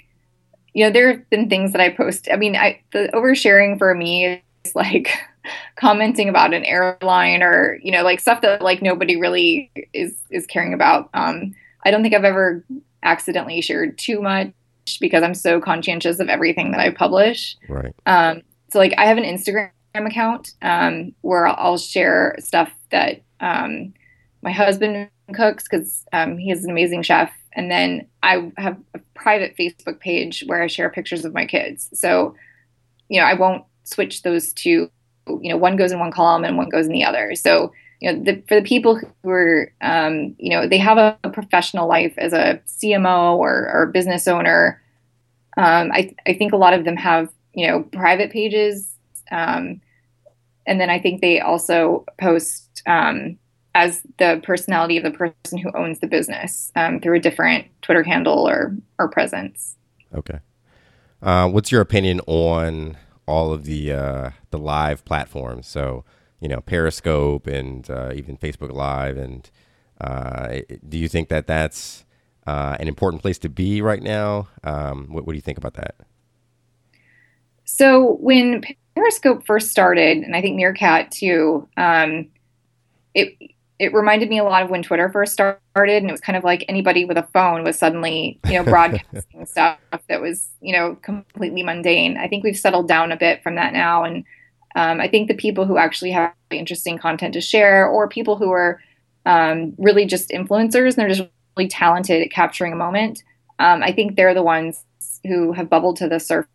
you 0.72 0.84
know, 0.84 0.90
there 0.90 1.12
have 1.12 1.28
been 1.28 1.48
things 1.48 1.72
that 1.72 1.80
I 1.80 1.90
post. 1.90 2.28
I 2.32 2.36
mean, 2.36 2.54
I 2.56 2.80
the 2.92 3.10
oversharing 3.12 3.78
for 3.78 3.94
me 3.94 4.42
is 4.64 4.74
like 4.76 5.10
commenting 5.76 6.28
about 6.28 6.54
an 6.54 6.64
airline 6.64 7.42
or 7.42 7.78
you 7.82 7.90
know, 7.90 8.04
like 8.04 8.20
stuff 8.20 8.42
that 8.42 8.62
like 8.62 8.82
nobody 8.82 9.16
really 9.16 9.70
is 9.92 10.14
is 10.30 10.46
caring 10.46 10.72
about. 10.72 11.10
Um, 11.14 11.52
I 11.84 11.90
don't 11.90 12.02
think 12.02 12.14
I've 12.14 12.24
ever 12.24 12.64
accidentally 13.02 13.60
shared 13.60 13.98
too 13.98 14.22
much 14.22 14.52
because 15.00 15.22
I'm 15.24 15.34
so 15.34 15.60
conscientious 15.60 16.20
of 16.20 16.28
everything 16.28 16.70
that 16.70 16.80
I 16.80 16.90
publish. 16.90 17.56
Right. 17.68 17.94
Um, 18.06 18.42
so 18.70 18.78
like 18.78 18.94
I 18.96 19.06
have 19.06 19.18
an 19.18 19.24
Instagram 19.24 19.70
account 19.94 20.52
um, 20.62 21.14
where 21.22 21.46
I'll 21.46 21.78
share 21.78 22.36
stuff 22.38 22.72
that 22.90 23.22
um, 23.40 23.92
my 24.42 24.52
husband 24.52 25.08
cooks 25.34 25.64
because 25.64 26.04
um, 26.12 26.38
he 26.38 26.50
is 26.50 26.64
an 26.64 26.70
amazing 26.70 27.02
chef. 27.02 27.32
And 27.52 27.70
then 27.70 28.06
I 28.22 28.52
have 28.58 28.78
a 28.94 29.00
private 29.14 29.56
Facebook 29.56 30.00
page 30.00 30.44
where 30.46 30.62
I 30.62 30.66
share 30.66 30.90
pictures 30.90 31.24
of 31.24 31.34
my 31.34 31.46
kids. 31.46 31.90
So, 31.92 32.34
you 33.08 33.20
know, 33.20 33.26
I 33.26 33.34
won't 33.34 33.64
switch 33.84 34.22
those 34.22 34.52
two. 34.52 34.90
You 35.26 35.50
know, 35.50 35.56
one 35.56 35.76
goes 35.76 35.92
in 35.92 35.98
one 35.98 36.12
column 36.12 36.44
and 36.44 36.56
one 36.56 36.68
goes 36.68 36.86
in 36.86 36.92
the 36.92 37.04
other. 37.04 37.34
So, 37.34 37.72
you 38.00 38.12
know, 38.12 38.22
the, 38.22 38.42
for 38.48 38.54
the 38.54 38.66
people 38.66 39.00
who 39.22 39.30
are, 39.30 39.72
um, 39.80 40.34
you 40.38 40.50
know, 40.50 40.66
they 40.66 40.78
have 40.78 40.96
a, 40.96 41.18
a, 41.24 41.30
professional 41.30 41.86
life 41.86 42.14
as 42.16 42.32
a 42.32 42.60
CMO 42.66 43.36
or, 43.36 43.68
or 43.72 43.82
a 43.82 43.92
business 43.92 44.26
owner. 44.26 44.80
Um, 45.56 45.90
I, 45.92 46.14
I 46.26 46.32
think 46.34 46.52
a 46.52 46.56
lot 46.56 46.72
of 46.72 46.84
them 46.84 46.96
have, 46.96 47.30
you 47.52 47.66
know, 47.66 47.82
private 47.82 48.30
pages 48.30 48.94
um, 49.30 49.80
and 50.66 50.80
then 50.80 50.90
I 50.90 50.98
think 50.98 51.20
they 51.20 51.40
also 51.40 52.04
post 52.18 52.82
um, 52.86 53.38
as 53.74 54.02
the 54.18 54.40
personality 54.42 54.96
of 54.96 55.04
the 55.04 55.10
person 55.10 55.58
who 55.58 55.70
owns 55.74 56.00
the 56.00 56.06
business 56.06 56.72
um, 56.76 57.00
through 57.00 57.16
a 57.16 57.20
different 57.20 57.66
Twitter 57.82 58.02
handle 58.02 58.48
or 58.48 58.76
or 58.98 59.08
presence. 59.08 59.76
Okay. 60.14 60.38
Uh, 61.22 61.48
what's 61.48 61.70
your 61.70 61.80
opinion 61.80 62.20
on 62.26 62.96
all 63.26 63.52
of 63.52 63.64
the 63.64 63.92
uh, 63.92 64.30
the 64.50 64.58
live 64.58 65.04
platforms? 65.04 65.66
So 65.66 66.04
you 66.40 66.48
know, 66.48 66.60
Periscope 66.60 67.46
and 67.46 67.88
uh, 67.90 68.12
even 68.14 68.36
Facebook 68.36 68.72
Live, 68.72 69.18
and 69.18 69.50
uh, 70.00 70.60
do 70.88 70.98
you 70.98 71.08
think 71.08 71.28
that 71.28 71.46
that's 71.46 72.04
uh, 72.46 72.76
an 72.80 72.88
important 72.88 73.22
place 73.22 73.38
to 73.38 73.48
be 73.48 73.82
right 73.82 74.02
now? 74.02 74.48
Um, 74.64 75.06
what, 75.10 75.26
what 75.26 75.34
do 75.34 75.36
you 75.36 75.42
think 75.42 75.58
about 75.58 75.74
that? 75.74 75.96
So 77.64 78.16
when 78.20 78.64
Periscope 78.94 79.46
first 79.46 79.70
started, 79.70 80.18
and 80.18 80.34
I 80.34 80.40
think 80.40 80.56
Meerkat 80.56 81.10
too, 81.10 81.68
um, 81.76 82.28
it 83.14 83.36
it 83.78 83.94
reminded 83.94 84.28
me 84.28 84.38
a 84.38 84.44
lot 84.44 84.62
of 84.62 84.68
when 84.68 84.82
Twitter 84.82 85.08
first 85.08 85.32
started, 85.32 85.60
and 85.74 86.08
it 86.08 86.12
was 86.12 86.20
kind 86.20 86.36
of 86.36 86.44
like 86.44 86.64
anybody 86.68 87.04
with 87.04 87.16
a 87.16 87.26
phone 87.32 87.64
was 87.64 87.78
suddenly, 87.78 88.38
you 88.46 88.52
know, 88.52 88.64
broadcasting 88.70 89.46
stuff 89.46 89.78
that 90.08 90.20
was, 90.20 90.50
you 90.60 90.72
know, 90.72 90.96
completely 90.96 91.62
mundane. 91.62 92.18
I 92.18 92.28
think 92.28 92.44
we've 92.44 92.58
settled 92.58 92.88
down 92.88 93.10
a 93.10 93.16
bit 93.16 93.42
from 93.42 93.54
that 93.54 93.72
now, 93.72 94.04
and 94.04 94.24
um, 94.76 95.00
I 95.00 95.08
think 95.08 95.28
the 95.28 95.34
people 95.34 95.66
who 95.66 95.78
actually 95.78 96.10
have 96.10 96.32
interesting 96.50 96.98
content 96.98 97.34
to 97.34 97.40
share, 97.40 97.86
or 97.86 98.08
people 98.08 98.36
who 98.36 98.50
are 98.50 98.80
um, 99.24 99.74
really 99.78 100.04
just 100.04 100.30
influencers 100.30 100.88
and 100.88 100.96
they're 100.96 101.08
just 101.08 101.22
really 101.56 101.68
talented 101.68 102.22
at 102.22 102.30
capturing 102.30 102.72
a 102.72 102.76
moment, 102.76 103.22
um, 103.58 103.82
I 103.82 103.92
think 103.92 104.16
they're 104.16 104.34
the 104.34 104.42
ones 104.42 104.84
who 105.26 105.52
have 105.52 105.68
bubbled 105.68 105.96
to 105.98 106.08
the 106.08 106.20
surface 106.20 106.50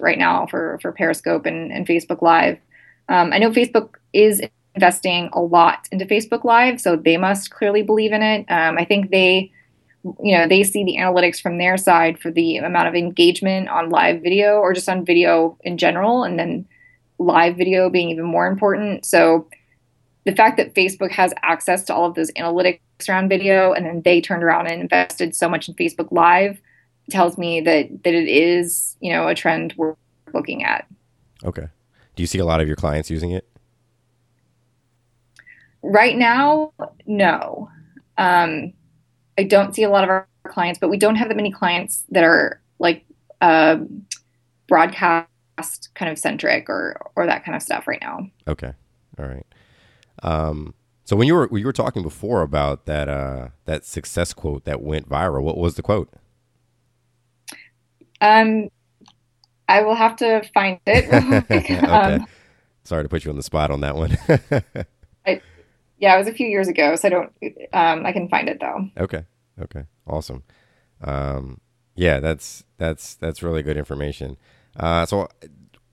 right 0.00 0.18
now 0.18 0.46
for 0.46 0.78
for 0.82 0.92
Periscope 0.92 1.46
and, 1.46 1.72
and 1.72 1.86
Facebook 1.86 2.22
Live. 2.22 2.58
Um, 3.08 3.32
I 3.32 3.38
know 3.38 3.50
Facebook 3.50 3.94
is 4.12 4.42
investing 4.74 5.30
a 5.32 5.40
lot 5.40 5.88
into 5.90 6.04
Facebook 6.04 6.44
Live, 6.44 6.80
so 6.80 6.96
they 6.96 7.16
must 7.16 7.50
clearly 7.50 7.82
believe 7.82 8.12
in 8.12 8.22
it. 8.22 8.46
Um, 8.48 8.78
I 8.78 8.84
think 8.84 9.10
they, 9.10 9.50
you 10.22 10.36
know, 10.36 10.46
they 10.46 10.62
see 10.62 10.84
the 10.84 10.96
analytics 10.98 11.40
from 11.40 11.58
their 11.58 11.76
side 11.76 12.18
for 12.18 12.30
the 12.30 12.58
amount 12.58 12.88
of 12.88 12.94
engagement 12.94 13.68
on 13.68 13.90
live 13.90 14.22
video 14.22 14.58
or 14.58 14.72
just 14.74 14.88
on 14.88 15.04
video 15.04 15.56
in 15.62 15.78
general, 15.78 16.22
and 16.22 16.38
then 16.38 16.66
live 17.18 17.56
video 17.56 17.90
being 17.90 18.10
even 18.10 18.24
more 18.24 18.46
important. 18.46 19.04
So 19.04 19.48
the 20.24 20.34
fact 20.36 20.58
that 20.58 20.74
Facebook 20.74 21.10
has 21.10 21.32
access 21.42 21.84
to 21.84 21.94
all 21.94 22.04
of 22.04 22.14
those 22.14 22.30
analytics 22.32 22.80
around 23.08 23.30
video, 23.30 23.72
and 23.72 23.86
then 23.86 24.02
they 24.04 24.20
turned 24.20 24.44
around 24.44 24.66
and 24.66 24.80
invested 24.80 25.34
so 25.34 25.48
much 25.48 25.68
in 25.68 25.74
Facebook 25.74 26.12
Live, 26.12 26.60
tells 27.10 27.38
me 27.38 27.60
that 27.60 27.88
that 28.04 28.14
it 28.14 28.28
is, 28.28 28.96
you 29.00 29.12
know, 29.12 29.28
a 29.28 29.34
trend 29.34 29.74
we're 29.76 29.94
looking 30.32 30.64
at. 30.64 30.86
Okay. 31.44 31.68
Do 32.16 32.22
you 32.22 32.26
see 32.26 32.38
a 32.38 32.44
lot 32.44 32.60
of 32.60 32.66
your 32.66 32.76
clients 32.76 33.10
using 33.10 33.30
it? 33.30 33.48
Right 35.82 36.16
now, 36.16 36.72
no. 37.06 37.70
Um, 38.16 38.72
I 39.38 39.44
don't 39.44 39.74
see 39.74 39.84
a 39.84 39.88
lot 39.88 40.02
of 40.02 40.10
our 40.10 40.26
clients, 40.48 40.78
but 40.78 40.90
we 40.90 40.96
don't 40.96 41.14
have 41.14 41.28
that 41.28 41.36
many 41.36 41.52
clients 41.52 42.04
that 42.10 42.24
are 42.24 42.60
like 42.80 43.04
uh, 43.40 43.78
broadcast 44.66 45.28
kind 45.94 46.10
of 46.10 46.18
centric 46.18 46.68
or 46.68 47.00
or 47.14 47.26
that 47.26 47.44
kind 47.44 47.54
of 47.54 47.62
stuff 47.62 47.86
right 47.86 48.00
now. 48.00 48.28
Okay, 48.48 48.72
all 49.18 49.26
right. 49.26 49.46
Um, 50.22 50.74
so 51.04 51.16
when 51.16 51.26
you 51.28 51.34
were 51.34 51.46
when 51.46 51.60
you 51.60 51.66
were 51.66 51.72
talking 51.72 52.02
before 52.02 52.42
about 52.42 52.86
that 52.86 53.08
uh, 53.08 53.48
that 53.64 53.84
success 53.84 54.32
quote 54.32 54.64
that 54.64 54.82
went 54.82 55.08
viral, 55.08 55.42
what 55.42 55.56
was 55.56 55.76
the 55.76 55.82
quote? 55.82 56.10
Um, 58.20 58.68
I 59.68 59.82
will 59.82 59.94
have 59.94 60.16
to 60.16 60.42
find 60.54 60.80
it. 60.86 61.44
okay. 61.50 61.78
Um, 61.86 62.26
Sorry 62.84 63.02
to 63.02 63.08
put 63.08 63.24
you 63.24 63.30
on 63.30 63.36
the 63.36 63.42
spot 63.42 63.70
on 63.70 63.82
that 63.82 63.96
one. 63.96 64.16
I, 65.26 65.42
yeah, 65.98 66.14
it 66.14 66.18
was 66.18 66.26
a 66.26 66.32
few 66.32 66.46
years 66.46 66.68
ago, 66.68 66.96
so 66.96 67.08
I 67.08 67.10
don't. 67.10 67.32
Um, 67.74 68.06
I 68.06 68.12
can 68.12 68.30
find 68.30 68.48
it 68.48 68.60
though. 68.60 68.88
Okay. 68.96 69.26
Okay. 69.60 69.84
Awesome. 70.06 70.42
Um, 71.02 71.60
yeah, 71.96 72.18
that's 72.18 72.64
that's 72.78 73.14
that's 73.16 73.42
really 73.42 73.62
good 73.62 73.76
information. 73.76 74.38
Uh, 74.74 75.04
so 75.04 75.28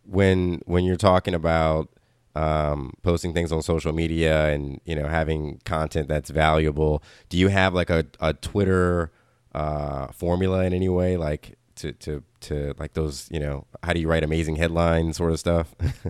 when 0.05 0.61
when 0.65 0.85
you're 0.85 0.95
talking 0.95 1.33
about 1.33 1.89
um, 2.35 2.93
posting 3.01 3.33
things 3.33 3.51
on 3.51 3.61
social 3.61 3.91
media 3.91 4.47
and 4.47 4.79
you 4.85 4.95
know 4.95 5.07
having 5.07 5.59
content 5.65 6.07
that's 6.07 6.29
valuable, 6.29 7.03
do 7.27 7.38
you 7.38 7.49
have 7.49 7.73
like 7.73 7.89
a 7.89 8.05
a 8.21 8.33
Twitter 8.33 9.11
uh, 9.53 10.07
formula 10.07 10.63
in 10.63 10.73
any 10.73 10.89
way, 10.89 11.17
like 11.17 11.57
to 11.75 11.91
to 11.93 12.23
to 12.41 12.73
like 12.77 12.93
those 12.93 13.27
you 13.31 13.39
know 13.39 13.65
how 13.83 13.93
do 13.93 13.99
you 13.99 14.07
write 14.07 14.23
amazing 14.23 14.55
headlines 14.55 15.17
sort 15.17 15.31
of 15.31 15.39
stuff? 15.39 15.75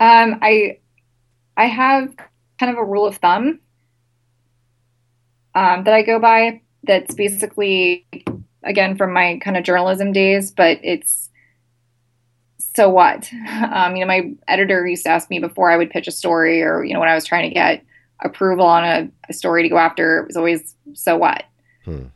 um, 0.00 0.38
I 0.42 0.78
I 1.56 1.66
have 1.66 2.14
kind 2.58 2.72
of 2.72 2.78
a 2.78 2.84
rule 2.84 3.06
of 3.06 3.16
thumb 3.16 3.60
um, 5.54 5.84
that 5.84 5.94
I 5.94 6.02
go 6.02 6.18
by. 6.18 6.62
That's 6.84 7.14
basically, 7.14 8.06
again, 8.62 8.96
from 8.96 9.12
my 9.12 9.38
kind 9.42 9.56
of 9.56 9.64
journalism 9.64 10.12
days, 10.12 10.52
but 10.52 10.78
it's 10.82 11.30
so 12.58 12.88
what? 12.88 13.30
Um, 13.68 13.96
you 13.96 14.00
know, 14.00 14.06
my 14.06 14.32
editor 14.46 14.86
used 14.86 15.04
to 15.04 15.10
ask 15.10 15.28
me 15.30 15.40
before 15.40 15.70
I 15.70 15.76
would 15.76 15.90
pitch 15.90 16.06
a 16.06 16.12
story, 16.12 16.62
or 16.62 16.84
you 16.84 16.94
know, 16.94 17.00
when 17.00 17.08
I 17.08 17.14
was 17.14 17.24
trying 17.24 17.48
to 17.48 17.54
get 17.54 17.84
approval 18.22 18.64
on 18.64 18.84
a, 18.84 19.08
a 19.28 19.32
story 19.32 19.62
to 19.62 19.68
go 19.68 19.78
after, 19.78 20.20
it 20.20 20.26
was 20.26 20.36
always 20.36 20.74
so 20.94 21.16
what. 21.16 21.44
Hmm. 21.84 22.06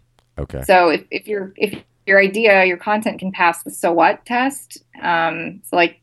Okay. 0.42 0.62
So 0.62 0.88
if, 0.88 1.04
if 1.10 1.26
your 1.26 1.52
if 1.56 1.82
your 2.06 2.20
idea, 2.20 2.64
your 2.64 2.76
content 2.76 3.18
can 3.18 3.32
pass 3.32 3.62
the 3.62 3.70
so 3.70 3.92
what 3.92 4.24
test, 4.26 4.82
um, 5.00 5.62
so 5.64 5.76
like 5.76 6.00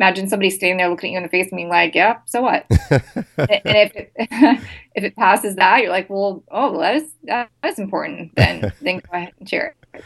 imagine 0.00 0.28
somebody 0.28 0.48
standing 0.48 0.78
there 0.78 0.88
looking 0.88 1.10
at 1.10 1.12
you 1.12 1.16
in 1.18 1.22
the 1.22 1.28
face 1.28 1.48
and 1.50 1.58
being 1.58 1.68
like, 1.68 1.94
"Yeah, 1.94 2.18
so 2.26 2.42
what?" 2.42 2.66
and 2.90 3.12
if 3.36 3.94
it, 3.94 4.12
if 4.94 5.04
it 5.04 5.16
passes 5.16 5.56
that, 5.56 5.82
you're 5.82 5.90
like, 5.90 6.08
"Well, 6.08 6.42
oh, 6.50 6.80
that 6.80 6.96
is 6.96 7.12
that 7.24 7.50
is 7.64 7.78
important." 7.78 8.34
Then 8.34 8.72
then 8.80 8.98
go 8.98 9.16
ahead 9.16 9.32
and 9.38 9.48
share 9.48 9.74
it. 9.94 10.04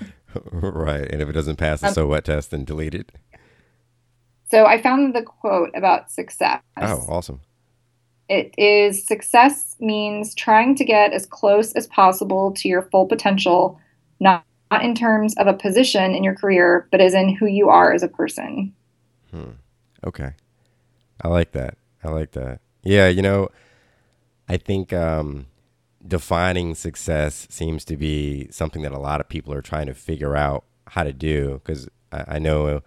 Right, 0.52 1.08
and 1.10 1.22
if 1.22 1.28
it 1.28 1.32
doesn't 1.32 1.56
pass 1.56 1.80
the 1.80 1.88
um, 1.88 1.94
so 1.94 2.06
what 2.08 2.24
test, 2.24 2.50
then 2.50 2.64
delete 2.64 2.94
it. 2.94 3.12
So 4.50 4.66
I 4.66 4.82
found 4.82 5.14
the 5.14 5.22
quote 5.22 5.70
about 5.76 6.10
success. 6.10 6.60
Oh, 6.76 7.06
awesome! 7.08 7.40
It 8.28 8.54
is 8.56 9.06
success 9.06 9.76
means 9.80 10.34
trying 10.34 10.74
to 10.76 10.84
get 10.84 11.12
as 11.12 11.26
close 11.26 11.72
as 11.72 11.86
possible 11.88 12.52
to 12.52 12.68
your 12.68 12.82
full 12.82 13.06
potential, 13.06 13.78
not, 14.20 14.44
not 14.70 14.82
in 14.84 14.94
terms 14.94 15.34
of 15.36 15.46
a 15.46 15.52
position 15.52 16.14
in 16.14 16.24
your 16.24 16.34
career, 16.34 16.88
but 16.90 17.00
as 17.00 17.14
in 17.14 17.34
who 17.34 17.46
you 17.46 17.68
are 17.68 17.92
as 17.92 18.02
a 18.02 18.08
person. 18.08 18.72
Hmm. 19.30 19.50
Okay. 20.06 20.32
I 21.22 21.28
like 21.28 21.52
that. 21.52 21.76
I 22.02 22.08
like 22.08 22.32
that. 22.32 22.60
Yeah, 22.82 23.08
you 23.08 23.22
know, 23.22 23.48
I 24.48 24.56
think 24.58 24.92
um, 24.92 25.46
defining 26.06 26.74
success 26.74 27.46
seems 27.50 27.84
to 27.86 27.96
be 27.96 28.48
something 28.50 28.82
that 28.82 28.92
a 28.92 28.98
lot 28.98 29.20
of 29.20 29.28
people 29.28 29.52
are 29.54 29.62
trying 29.62 29.86
to 29.86 29.94
figure 29.94 30.36
out 30.36 30.64
how 30.88 31.02
to 31.02 31.12
do 31.12 31.60
because 31.64 31.88
I, 32.12 32.24
I, 32.36 32.38
know, 32.38 32.82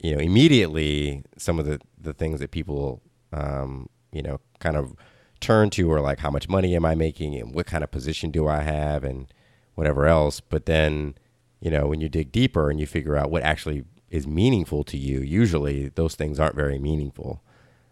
you 0.00 0.14
know, 0.14 0.20
immediately 0.20 1.24
some 1.36 1.58
of 1.58 1.66
the, 1.66 1.80
the 2.00 2.14
things 2.14 2.40
that 2.40 2.50
people, 2.50 3.02
um, 3.32 3.88
you 4.12 4.22
know, 4.22 4.40
kind 4.58 4.76
of 4.76 4.94
turn 5.40 5.70
to 5.70 5.90
or 5.90 6.00
like, 6.00 6.20
how 6.20 6.30
much 6.30 6.48
money 6.48 6.74
am 6.74 6.84
I 6.84 6.94
making 6.94 7.34
and 7.34 7.54
what 7.54 7.66
kind 7.66 7.84
of 7.84 7.90
position 7.90 8.30
do 8.30 8.48
I 8.48 8.62
have 8.62 9.04
and 9.04 9.26
whatever 9.74 10.06
else. 10.06 10.40
But 10.40 10.66
then, 10.66 11.14
you 11.60 11.70
know, 11.70 11.86
when 11.86 12.00
you 12.00 12.08
dig 12.08 12.32
deeper 12.32 12.70
and 12.70 12.80
you 12.80 12.86
figure 12.86 13.16
out 13.16 13.30
what 13.30 13.42
actually 13.42 13.84
is 14.10 14.26
meaningful 14.26 14.84
to 14.84 14.96
you, 14.96 15.20
usually 15.20 15.88
those 15.88 16.14
things 16.14 16.40
aren't 16.40 16.56
very 16.56 16.78
meaningful. 16.78 17.42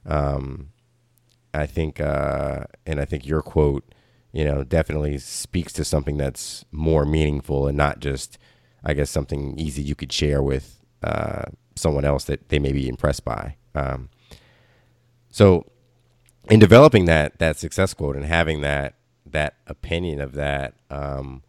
Um, 0.07 0.71
I 1.53 1.67
think, 1.67 2.01
uh, 2.01 2.65
and 2.87 3.01
I 3.01 3.05
think 3.05 3.27
your 3.27 3.43
quote, 3.43 3.95
you 4.33 4.45
know, 4.45 4.65
definitely 4.65 5.19
speaks 5.19 5.73
to 5.75 5.85
something 5.85 6.17
that's 6.17 6.65
more 6.73 7.05
meaningful 7.05 7.69
and 7.69 7.77
not 7.77 8.01
just, 8.01 8.37
I 8.83 8.95
guess, 8.95 9.11
something 9.11 9.57
easy 9.59 9.83
you 9.83 9.95
could 9.95 10.13
share 10.13 10.43
with 10.43 10.81
uh, 11.03 11.45
someone 11.77 12.05
else 12.05 12.25
that 12.25 12.49
they 12.49 12.59
may 12.59 12.73
be 12.73 12.89
impressed 12.89 13.25
by. 13.25 13.57
Um, 13.75 14.09
so, 15.31 15.67
in 16.51 16.61
developing 16.61 17.07
that 17.07 17.39
that 17.39 17.57
success 17.57 17.95
quote 17.95 18.17
and 18.17 18.25
having 18.25 18.61
that 18.61 18.95
that 19.27 19.55
opinion 19.67 20.21
of 20.21 20.33
that, 20.35 20.75
um, 20.91 21.43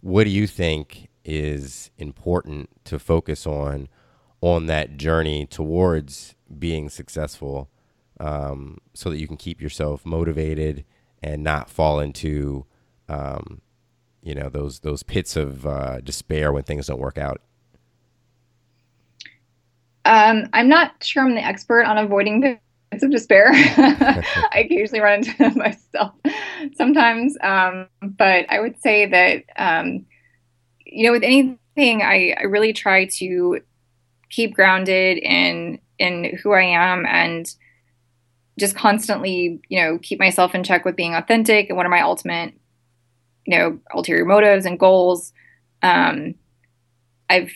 what 0.00 0.24
do 0.24 0.30
you 0.30 0.46
think 0.46 1.08
is 1.24 1.90
important 1.98 2.70
to 2.84 2.98
focus 2.98 3.46
on 3.46 3.88
on 4.40 4.66
that 4.66 4.96
journey 4.96 5.46
towards 5.46 6.34
being 6.58 6.88
successful 6.88 7.68
um, 8.20 8.78
so 8.94 9.10
that 9.10 9.18
you 9.18 9.26
can 9.26 9.36
keep 9.36 9.60
yourself 9.60 10.06
motivated 10.06 10.84
and 11.22 11.42
not 11.42 11.68
fall 11.68 11.98
into 11.98 12.64
um, 13.08 13.60
you 14.22 14.34
know 14.34 14.48
those 14.48 14.80
those 14.80 15.02
pits 15.02 15.36
of 15.36 15.66
uh, 15.66 16.00
despair 16.00 16.52
when 16.52 16.62
things 16.62 16.86
don't 16.86 17.00
work 17.00 17.18
out? 17.18 17.40
Um, 20.04 20.48
i'm 20.52 20.68
not 20.68 21.02
sure 21.02 21.24
i'm 21.24 21.34
the 21.34 21.44
expert 21.44 21.82
on 21.82 21.98
avoiding 21.98 22.40
of 22.92 23.10
despair 23.10 23.48
i 23.52 24.64
occasionally 24.64 25.00
run 25.00 25.18
into 25.18 25.50
myself 25.56 26.12
sometimes 26.76 27.36
um, 27.42 27.88
but 28.02 28.46
i 28.48 28.60
would 28.60 28.80
say 28.80 29.06
that 29.06 29.44
um, 29.56 30.06
you 30.84 31.06
know 31.06 31.12
with 31.12 31.22
anything 31.22 31.58
I, 32.02 32.34
I 32.38 32.44
really 32.44 32.72
try 32.72 33.04
to 33.04 33.60
keep 34.30 34.54
grounded 34.54 35.18
in 35.18 35.78
in 35.98 36.38
who 36.42 36.52
I 36.52 36.62
am 36.62 37.06
and 37.06 37.46
just 38.58 38.76
constantly, 38.76 39.60
you 39.68 39.82
know, 39.82 39.98
keep 39.98 40.18
myself 40.18 40.54
in 40.54 40.64
check 40.64 40.84
with 40.84 40.96
being 40.96 41.14
authentic 41.14 41.68
and 41.68 41.76
what 41.76 41.86
are 41.86 41.90
my 41.90 42.00
ultimate, 42.00 42.54
you 43.46 43.56
know, 43.56 43.78
ulterior 43.94 44.24
motives 44.24 44.64
and 44.66 44.78
goals. 44.78 45.32
Um, 45.82 46.34
I've 47.28 47.52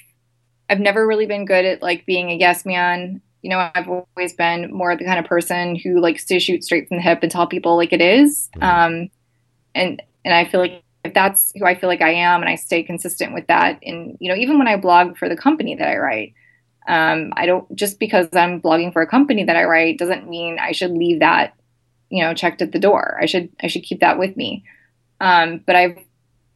I've 0.69 0.81
never 0.81 1.07
really 1.07 1.27
been 1.27 1.47
good 1.47 1.65
at 1.65 1.83
like 1.83 2.07
being 2.07 2.31
a 2.31 2.37
yes 2.37 2.65
man. 2.65 3.23
You 3.43 3.51
know, 3.51 3.71
I've 3.75 3.89
always 3.89 4.35
been 4.35 4.73
more 4.73 4.97
the 4.97 5.05
kind 5.05 5.19
of 5.19 5.25
person 5.25 5.77
who 5.77 6.01
likes 6.01 6.25
to 6.27 6.39
shoot 6.39 6.65
straight 6.65 6.89
from 6.89 6.99
the 6.99 7.03
hip 7.03 7.21
and 7.23 7.31
tell 7.31 7.47
people 7.47 7.77
like 7.77 7.93
it 7.93 8.01
is. 8.01 8.51
Um, 8.61 9.11
and 9.75 10.03
and 10.25 10.35
I 10.35 10.45
feel 10.45 10.61
like 10.61 10.83
if 11.05 11.15
that's 11.15 11.53
who 11.57 11.65
I 11.65 11.75
feel 11.75 11.89
like 11.89 12.03
I 12.03 12.13
am, 12.13 12.43
and 12.43 12.51
I 12.51 12.57
stay 12.57 12.83
consistent 12.83 13.33
with 13.33 13.47
that, 13.47 13.79
and 13.83 14.17
you 14.21 14.29
know, 14.29 14.37
even 14.37 14.59
when 14.59 14.69
I 14.69 14.77
blog 14.77 15.17
for 15.17 15.29
the 15.29 15.37
company 15.37 15.75
that 15.75 15.89
I 15.89 15.97
write, 15.97 16.35
um, 16.89 17.33
I 17.37 17.47
don't 17.47 17.75
just 17.75 17.99
because 17.99 18.29
I'm 18.33 18.61
blogging 18.61 18.93
for 18.93 19.03
a 19.03 19.07
company 19.07 19.45
that 19.45 19.57
I 19.57 19.65
write 19.65 19.99
doesn't 19.99 20.29
mean 20.29 20.59
I 20.59 20.73
should 20.73 20.91
leave 20.91 21.21
that, 21.21 21.55
you 22.11 22.23
know, 22.23 22.35
checked 22.35 22.63
at 22.63 22.73
the 22.73 22.79
door. 22.79 23.19
I 23.21 23.27
should 23.27 23.49
I 23.63 23.69
should 23.69 23.83
keep 23.83 24.01
that 24.01 24.19
with 24.19 24.37
me. 24.37 24.65
Um, 25.21 25.63
but 25.67 25.77
I've 25.77 25.99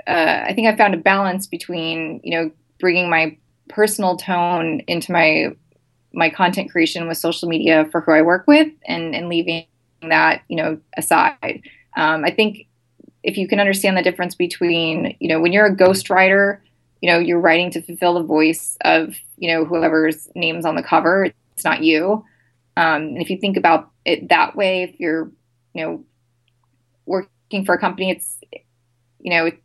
uh, 0.07 0.45
I 0.47 0.53
think 0.55 0.69
I've 0.69 0.79
found 0.79 0.95
a 0.95 0.99
balance 0.99 1.47
between 1.47 2.21
you 2.23 2.31
know 2.33 2.51
bringing 2.81 3.09
my 3.09 3.39
personal 3.69 4.17
tone 4.17 4.81
into 4.87 5.13
my 5.13 5.55
my 6.15 6.31
content 6.31 6.71
creation 6.71 7.09
with 7.09 7.19
social 7.19 7.49
media 7.49 7.87
for 7.91 8.01
who 8.01 8.13
I 8.13 8.23
work 8.23 8.47
with 8.47 8.69
and 8.87 9.15
and 9.15 9.29
leaving 9.29 9.67
that 10.03 10.43
you 10.49 10.57
know 10.57 10.79
aside. 10.97 11.63
Um, 11.97 12.25
I 12.25 12.31
think 12.31 12.67
if 13.23 13.39
you 13.39 13.49
can 13.49 13.59
understand 13.59 13.97
the 13.97 14.03
difference 14.03 14.35
between 14.35 15.17
you 15.21 15.29
know 15.29 15.41
when 15.41 15.53
you're 15.53 15.67
a 15.67 15.77
ghostwriter 15.77 16.61
you 17.01 17.11
know 17.11 17.19
you're 17.19 17.41
writing 17.41 17.71
to 17.71 17.83
fulfill 17.83 18.15
the 18.15 18.23
voice 18.23 18.79
of 18.83 19.15
you 19.37 19.53
know 19.53 19.65
whoever's 19.65 20.29
name's 20.35 20.65
on 20.65 20.77
the 20.77 20.83
cover 20.83 21.25
it's 21.53 21.65
not 21.65 21.83
you 21.83 22.25
um, 22.77 23.03
and 23.03 23.23
if 23.23 23.31
you 23.31 23.39
think 23.39 23.57
about 23.57 23.91
it 24.05 24.29
that 24.29 24.57
way 24.57 24.83
if 24.83 24.99
you're 24.99 25.31
you 25.75 25.85
know 25.85 26.05
working 27.07 27.65
for 27.65 27.75
a 27.75 27.79
company 27.79 28.11
it's 28.11 28.39
you 29.21 29.31
know 29.31 29.47
it, 29.47 29.63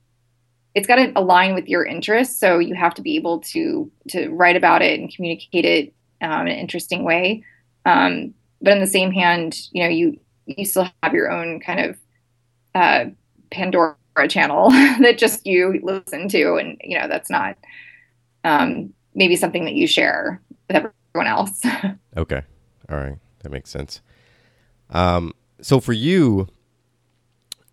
it's 0.75 0.87
got 0.87 0.95
to 0.95 1.11
align 1.15 1.53
with 1.53 1.67
your 1.67 1.85
interests 1.85 2.39
so 2.39 2.59
you 2.59 2.75
have 2.75 2.93
to 2.93 3.01
be 3.01 3.15
able 3.15 3.39
to 3.39 3.91
to 4.07 4.29
write 4.29 4.55
about 4.55 4.81
it 4.81 4.99
and 4.99 5.13
communicate 5.13 5.65
it 5.65 5.93
um, 6.21 6.41
in 6.41 6.53
an 6.53 6.59
interesting 6.59 7.03
way. 7.03 7.43
Um, 7.85 8.33
but 8.61 8.73
in 8.73 8.79
the 8.79 8.87
same 8.87 9.11
hand 9.11 9.57
you 9.71 9.83
know 9.83 9.89
you 9.89 10.19
you 10.45 10.65
still 10.65 10.89
have 11.03 11.13
your 11.13 11.31
own 11.31 11.59
kind 11.59 11.79
of 11.79 11.99
uh, 12.75 13.05
pandora 13.51 13.95
channel 14.27 14.69
that 14.99 15.17
just 15.17 15.45
you 15.45 15.79
listen 15.83 16.27
to 16.29 16.55
and 16.55 16.77
you 16.83 16.97
know 16.97 17.07
that's 17.07 17.29
not 17.29 17.57
um, 18.43 18.93
maybe 19.13 19.35
something 19.35 19.65
that 19.65 19.73
you 19.73 19.87
share 19.87 20.41
with 20.67 20.75
everyone 20.75 21.27
else. 21.27 21.61
Okay. 22.17 22.41
All 22.89 22.97
right. 22.97 23.17
That 23.43 23.51
makes 23.51 23.69
sense. 23.69 24.01
Um, 24.89 25.31
so 25.61 25.79
for 25.79 25.93
you 25.93 26.47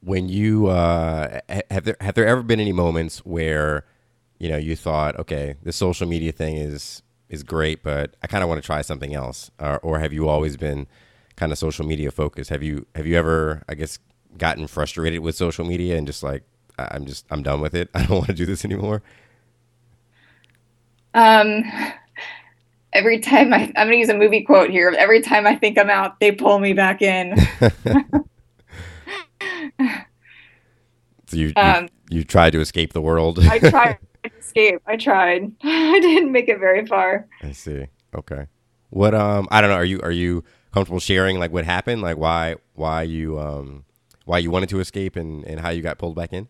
when 0.03 0.29
you 0.29 0.67
uh, 0.67 1.41
have 1.71 1.85
there 1.85 1.97
have 2.01 2.15
there 2.15 2.27
ever 2.27 2.43
been 2.43 2.61
any 2.61 2.73
moments 2.73 3.25
where 3.25 3.85
you 4.39 4.49
know 4.49 4.59
you 4.59 4.77
thought 4.77 5.19
okay 5.19 5.57
the 5.63 5.73
social 5.73 6.07
media 6.07 6.31
thing 6.31 6.57
is 6.59 7.03
is 7.29 7.43
great 7.43 7.83
but 7.83 8.15
i 8.23 8.27
kind 8.27 8.43
of 8.43 8.49
want 8.49 8.61
to 8.61 8.67
try 8.67 8.83
something 8.83 9.15
else 9.15 9.51
or, 9.59 9.79
or 9.81 9.99
have 9.99 10.13
you 10.13 10.29
always 10.29 10.57
been 10.57 10.87
kind 11.37 11.53
of 11.53 11.59
social 11.59 11.85
media 11.85 12.11
focused 12.11 12.51
have 12.51 12.63
you 12.63 12.87
have 12.95 13.07
you 13.07 13.17
ever 13.17 13.63
i 13.69 13.75
guess 13.75 13.99
gotten 14.39 14.67
frustrated 14.67 15.21
with 15.21 15.35
social 15.35 15.65
media 15.65 15.97
and 15.97 16.07
just 16.07 16.23
like 16.23 16.43
I'm 16.79 17.07
just 17.07 17.27
I'm 17.31 17.43
done 17.43 17.61
with 17.61 17.75
it. 17.75 17.89
I 17.95 18.01
don't 18.05 18.17
want 18.19 18.27
to 18.27 18.35
do 18.35 18.47
this 18.47 18.65
anymore? 18.65 19.03
Um 21.15 21.65
every 22.93 23.19
time 23.21 23.53
I 23.53 23.73
I'm 23.77 23.87
going 23.87 23.91
to 23.91 23.97
use 23.97 24.09
a 24.09 24.17
movie 24.17 24.43
quote 24.43 24.71
here. 24.71 24.95
Every 24.97 25.21
time 25.21 25.47
I 25.47 25.57
think 25.57 25.79
I'm 25.79 25.91
out, 25.91 26.21
they 26.21 26.33
pull 26.33 26.59
me 26.59 26.73
back 26.73 27.03
in. 27.03 27.37
so 31.27 31.37
you, 31.37 31.53
um, 31.57 31.89
you, 32.11 32.19
you 32.19 32.25
tried 32.25 32.51
to 32.51 32.61
escape 32.61 32.93
the 32.93 33.03
world. 33.03 33.39
I 33.41 33.59
tried 33.59 33.95
to 33.95 33.99
escape. 34.39 34.81
I 34.87 34.97
tried. 34.97 35.53
I 35.63 36.01
didn't 36.01 36.33
make 36.33 36.49
it 36.49 36.59
very 36.59 36.87
far. 36.87 37.27
I 37.43 37.53
see. 37.53 37.87
Okay. 38.15 38.47
What 38.91 39.15
um 39.15 39.49
I 39.51 39.61
don't 39.61 39.71
know, 39.71 39.77
are 39.77 39.85
you 39.85 40.01
are 40.03 40.11
you 40.11 40.45
comfortable 40.73 41.01
sharing 41.01 41.39
like 41.39 41.53
what 41.53 41.65
happened? 41.65 42.03
Like 42.03 42.17
why 42.17 42.57
why 42.75 43.03
you 43.03 43.39
um 43.39 43.85
why 44.25 44.39
you 44.39 44.51
wanted 44.51 44.69
to 44.71 44.81
escape 44.81 45.17
and, 45.17 45.45
and 45.45 45.61
how 45.61 45.71
you 45.71 45.83
got 45.83 45.99
pulled 45.99 46.17
back 46.17 46.33
in? 46.33 46.49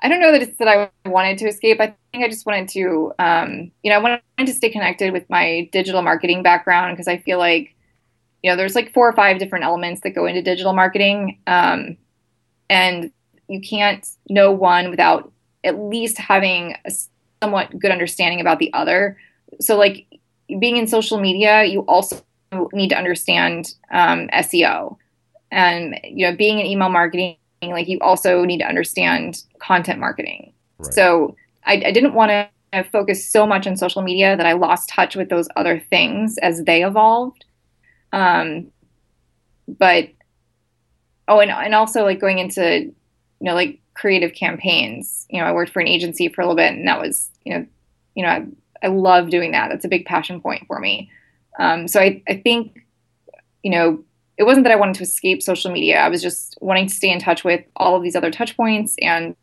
I 0.00 0.08
don't 0.08 0.20
know 0.20 0.32
that 0.32 0.42
it's 0.42 0.58
that 0.58 0.68
I 0.68 1.08
wanted 1.08 1.38
to 1.38 1.46
escape. 1.46 1.80
I 1.80 1.94
think 2.12 2.24
I 2.24 2.28
just 2.28 2.46
wanted 2.46 2.68
to, 2.70 3.12
um, 3.18 3.70
you 3.82 3.90
know, 3.90 3.96
I 3.96 4.00
wanted 4.00 4.22
to 4.38 4.52
stay 4.52 4.68
connected 4.68 5.12
with 5.12 5.28
my 5.30 5.68
digital 5.72 6.02
marketing 6.02 6.42
background 6.42 6.96
because 6.96 7.08
I 7.08 7.18
feel 7.18 7.38
like, 7.38 7.74
you 8.42 8.50
know, 8.50 8.56
there's 8.56 8.74
like 8.74 8.92
four 8.92 9.08
or 9.08 9.14
five 9.14 9.38
different 9.38 9.64
elements 9.64 10.02
that 10.02 10.10
go 10.10 10.26
into 10.26 10.42
digital 10.42 10.74
marketing. 10.74 11.40
Um, 11.46 11.96
and 12.68 13.10
you 13.48 13.60
can't 13.60 14.06
know 14.28 14.52
one 14.52 14.90
without 14.90 15.32
at 15.66 15.78
least 15.78 16.18
having 16.18 16.76
a 16.86 16.92
somewhat 17.42 17.78
good 17.78 17.90
understanding 17.90 18.40
about 18.40 18.58
the 18.58 18.72
other. 18.72 19.18
So, 19.60 19.76
like 19.76 20.06
being 20.60 20.76
in 20.76 20.86
social 20.86 21.20
media, 21.20 21.64
you 21.64 21.80
also 21.80 22.24
need 22.72 22.88
to 22.88 22.96
understand 22.96 23.74
um, 23.90 24.28
SEO 24.28 24.96
and 25.50 25.98
you 26.04 26.26
know 26.26 26.36
being 26.36 26.58
in 26.58 26.66
email 26.66 26.88
marketing 26.88 27.36
like 27.62 27.88
you 27.88 27.98
also 28.00 28.44
need 28.44 28.58
to 28.58 28.66
understand 28.66 29.42
content 29.58 29.98
marketing 29.98 30.52
right. 30.78 30.92
so 30.92 31.36
I, 31.64 31.74
I 31.86 31.92
didn't 31.92 32.14
want 32.14 32.30
to 32.30 32.84
focus 32.84 33.24
so 33.24 33.46
much 33.46 33.66
on 33.66 33.76
social 33.76 34.02
media 34.02 34.36
that 34.36 34.46
i 34.46 34.52
lost 34.52 34.88
touch 34.88 35.16
with 35.16 35.28
those 35.28 35.48
other 35.56 35.80
things 35.80 36.36
as 36.38 36.64
they 36.64 36.84
evolved 36.84 37.44
um, 38.12 38.68
but 39.66 40.08
oh 41.28 41.40
and, 41.40 41.50
and 41.50 41.74
also 41.74 42.04
like 42.04 42.20
going 42.20 42.38
into 42.38 42.80
you 42.80 42.94
know 43.40 43.54
like 43.54 43.80
creative 43.96 44.34
campaigns 44.34 45.26
you 45.30 45.40
know 45.40 45.46
i 45.46 45.52
worked 45.52 45.72
for 45.72 45.80
an 45.80 45.88
agency 45.88 46.28
for 46.28 46.40
a 46.40 46.44
little 46.44 46.56
bit 46.56 46.72
and 46.72 46.86
that 46.86 47.00
was 47.00 47.30
you 47.44 47.52
know 47.52 47.66
you 48.14 48.22
know 48.22 48.28
i, 48.28 48.46
I 48.82 48.88
love 48.88 49.30
doing 49.30 49.52
that 49.52 49.68
that's 49.68 49.84
a 49.84 49.88
big 49.88 50.04
passion 50.04 50.40
point 50.40 50.66
for 50.66 50.78
me 50.78 51.10
um, 51.58 51.88
so 51.88 52.00
I, 52.00 52.22
I 52.28 52.36
think 52.36 52.84
you 53.62 53.70
know 53.70 54.04
it 54.36 54.44
wasn't 54.44 54.64
that 54.64 54.72
I 54.72 54.76
wanted 54.76 54.96
to 54.96 55.02
escape 55.02 55.42
social 55.42 55.72
media. 55.72 55.98
I 55.98 56.08
was 56.08 56.20
just 56.20 56.58
wanting 56.60 56.88
to 56.88 56.94
stay 56.94 57.10
in 57.10 57.18
touch 57.18 57.42
with 57.42 57.64
all 57.76 57.96
of 57.96 58.02
these 58.02 58.14
other 58.14 58.30
touch 58.30 58.56
points 58.56 58.94
and 59.00 59.34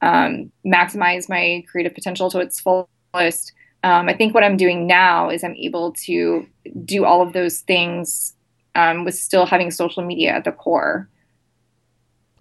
um, 0.00 0.50
maximize 0.64 1.28
my 1.28 1.64
creative 1.70 1.94
potential 1.94 2.30
to 2.30 2.40
its 2.40 2.58
fullest. 2.58 3.52
Um, 3.84 4.08
I 4.08 4.14
think 4.14 4.34
what 4.34 4.42
I'm 4.42 4.56
doing 4.56 4.86
now 4.86 5.28
is 5.28 5.44
I'm 5.44 5.54
able 5.56 5.92
to 6.04 6.46
do 6.84 7.04
all 7.04 7.20
of 7.20 7.34
those 7.34 7.60
things 7.60 8.34
um, 8.74 9.04
with 9.04 9.14
still 9.14 9.44
having 9.44 9.70
social 9.70 10.02
media 10.02 10.30
at 10.32 10.44
the 10.44 10.52
core. 10.52 11.08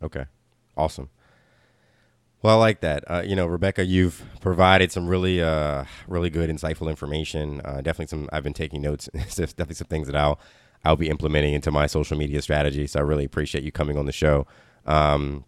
Okay, 0.02 0.26
awesome. 0.78 1.10
Well, 2.46 2.58
I 2.58 2.60
like 2.60 2.82
that. 2.82 3.04
Uh, 3.10 3.24
you 3.26 3.36
know, 3.36 3.48
Rebecca, 3.48 3.84
you've 3.84 4.24
provided 4.40 4.92
some 4.92 5.08
really, 5.08 5.42
uh, 5.42 5.86
really 6.08 6.30
good, 6.30 6.48
insightful 6.48 6.92
information. 6.92 7.60
Uh, 7.66 7.78
definitely 7.78 8.06
some. 8.06 8.30
I've 8.32 8.44
been 8.44 8.54
taking 8.54 8.84
notes. 8.84 9.10
definitely 9.14 9.74
some 9.74 9.88
things 9.88 10.06
that 10.06 10.16
I'll 10.16 10.40
I'll 10.84 10.96
be 10.96 11.10
implementing 11.10 11.56
into 11.56 11.72
my 11.72 11.88
social 11.88 12.16
media 12.16 12.44
strategy. 12.44 12.86
So 12.86 13.00
I 13.00 13.02
really 13.02 13.26
appreciate 13.26 13.64
you 13.64 13.72
coming 13.72 13.98
on 13.98 14.06
the 14.06 14.12
show. 14.12 14.46
Um, 14.86 15.44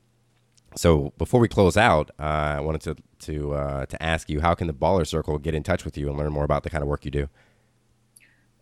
so 0.76 1.14
before 1.20 1.40
we 1.40 1.48
close 1.48 1.78
out, 1.78 2.10
uh, 2.20 2.24
I 2.58 2.62
wanted 2.62 2.82
to 2.82 2.96
to 3.28 3.54
uh, 3.54 3.86
to 3.86 4.02
ask 4.02 4.28
you 4.28 4.42
how 4.42 4.56
can 4.56 4.66
the 4.66 4.74
Baller 4.74 5.06
Circle 5.06 5.38
get 5.38 5.54
in 5.54 5.62
touch 5.62 5.86
with 5.86 6.00
you 6.00 6.10
and 6.10 6.18
learn 6.18 6.34
more 6.34 6.46
about 6.46 6.64
the 6.64 6.72
kind 6.72 6.82
of 6.82 6.88
work 6.88 7.06
you 7.06 7.12
do. 7.12 7.30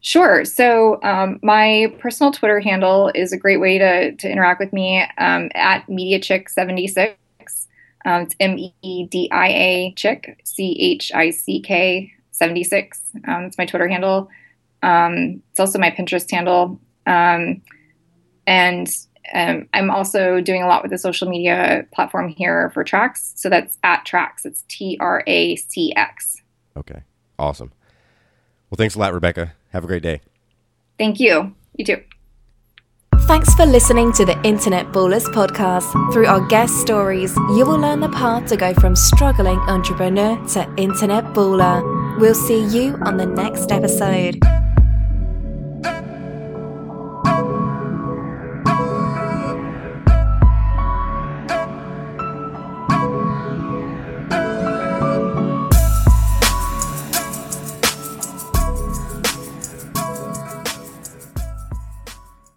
Sure. 0.02 0.44
So 0.44 1.00
um, 1.04 1.40
my 1.42 1.96
personal 2.00 2.34
Twitter 2.34 2.60
handle 2.60 3.14
is 3.16 3.32
a 3.32 3.38
great 3.38 3.62
way 3.62 3.78
to 3.78 4.14
to 4.14 4.30
interact 4.30 4.60
with 4.60 4.74
me 4.74 5.06
um, 5.20 5.52
at 5.56 5.88
MediaChick76. 5.88 7.16
Um, 8.06 8.22
it's 8.22 8.36
M 8.40 8.58
E 8.82 9.08
D 9.08 9.30
I 9.32 9.48
A 9.48 9.94
Chick 9.96 10.40
C 10.44 10.78
H 10.80 11.12
I 11.14 11.32
C 11.32 11.60
K 11.60 12.12
76. 12.32 13.02
Um, 13.28 13.46
it's 13.46 13.58
my 13.58 13.66
Twitter 13.66 13.88
handle. 13.88 14.30
Um, 14.84 15.42
it's 15.52 15.60
also 15.60 15.80
my 15.80 15.92
Pinterest 15.92 16.30
handle. 16.30 16.80
Um, 17.08 17.62
and 18.46 18.88
um, 19.34 19.68
I'm 19.74 19.90
also 19.90 20.40
doing 20.42 20.62
a 20.62 20.68
lot 20.68 20.84
with 20.84 20.92
the 20.92 20.98
social 20.98 21.28
media 21.28 21.88
platform 21.94 22.30
here 22.30 22.70
for 22.72 22.84
Tracx. 22.84 23.32
So 23.36 23.50
that's 23.50 23.78
at 23.84 24.06
Tracx. 24.06 24.46
It's 24.46 24.64
T 24.68 24.98
R 25.00 25.24
A 25.26 25.56
C 25.56 25.94
X. 25.96 26.42
Okay. 26.78 27.02
Awesome. 27.40 27.72
Well, 28.70 28.78
thanks 28.78 28.96
a 28.96 29.00
lot, 29.00 29.14
Rebecca. 29.14 29.54
Have 29.72 29.84
a 29.84 29.88
great 29.88 30.04
day. 30.04 30.22
Thank 30.98 31.20
you. 31.20 31.56
You 31.76 31.86
too. 31.86 32.04
Thanks 33.28 33.56
for 33.56 33.66
listening 33.66 34.14
to 34.14 34.24
the 34.24 34.40
Internet 34.44 34.92
Ballers 34.92 35.26
podcast. 35.26 35.92
Through 36.14 36.28
our 36.28 36.46
guest 36.46 36.76
stories, 36.76 37.36
you 37.36 37.66
will 37.66 37.80
learn 37.80 38.00
the 38.00 38.10
path 38.10 38.48
to 38.50 38.56
go 38.56 38.72
from 38.76 38.96
struggling 38.96 39.58
entrepreneur 39.62 40.38
to 40.50 40.72
internet 40.78 41.24
baller. 41.34 41.82
We'll 42.20 42.36
see 42.36 42.64
you 42.66 42.96
on 43.02 43.18
the 43.18 43.26
next 43.26 43.72
episode. 43.72 44.40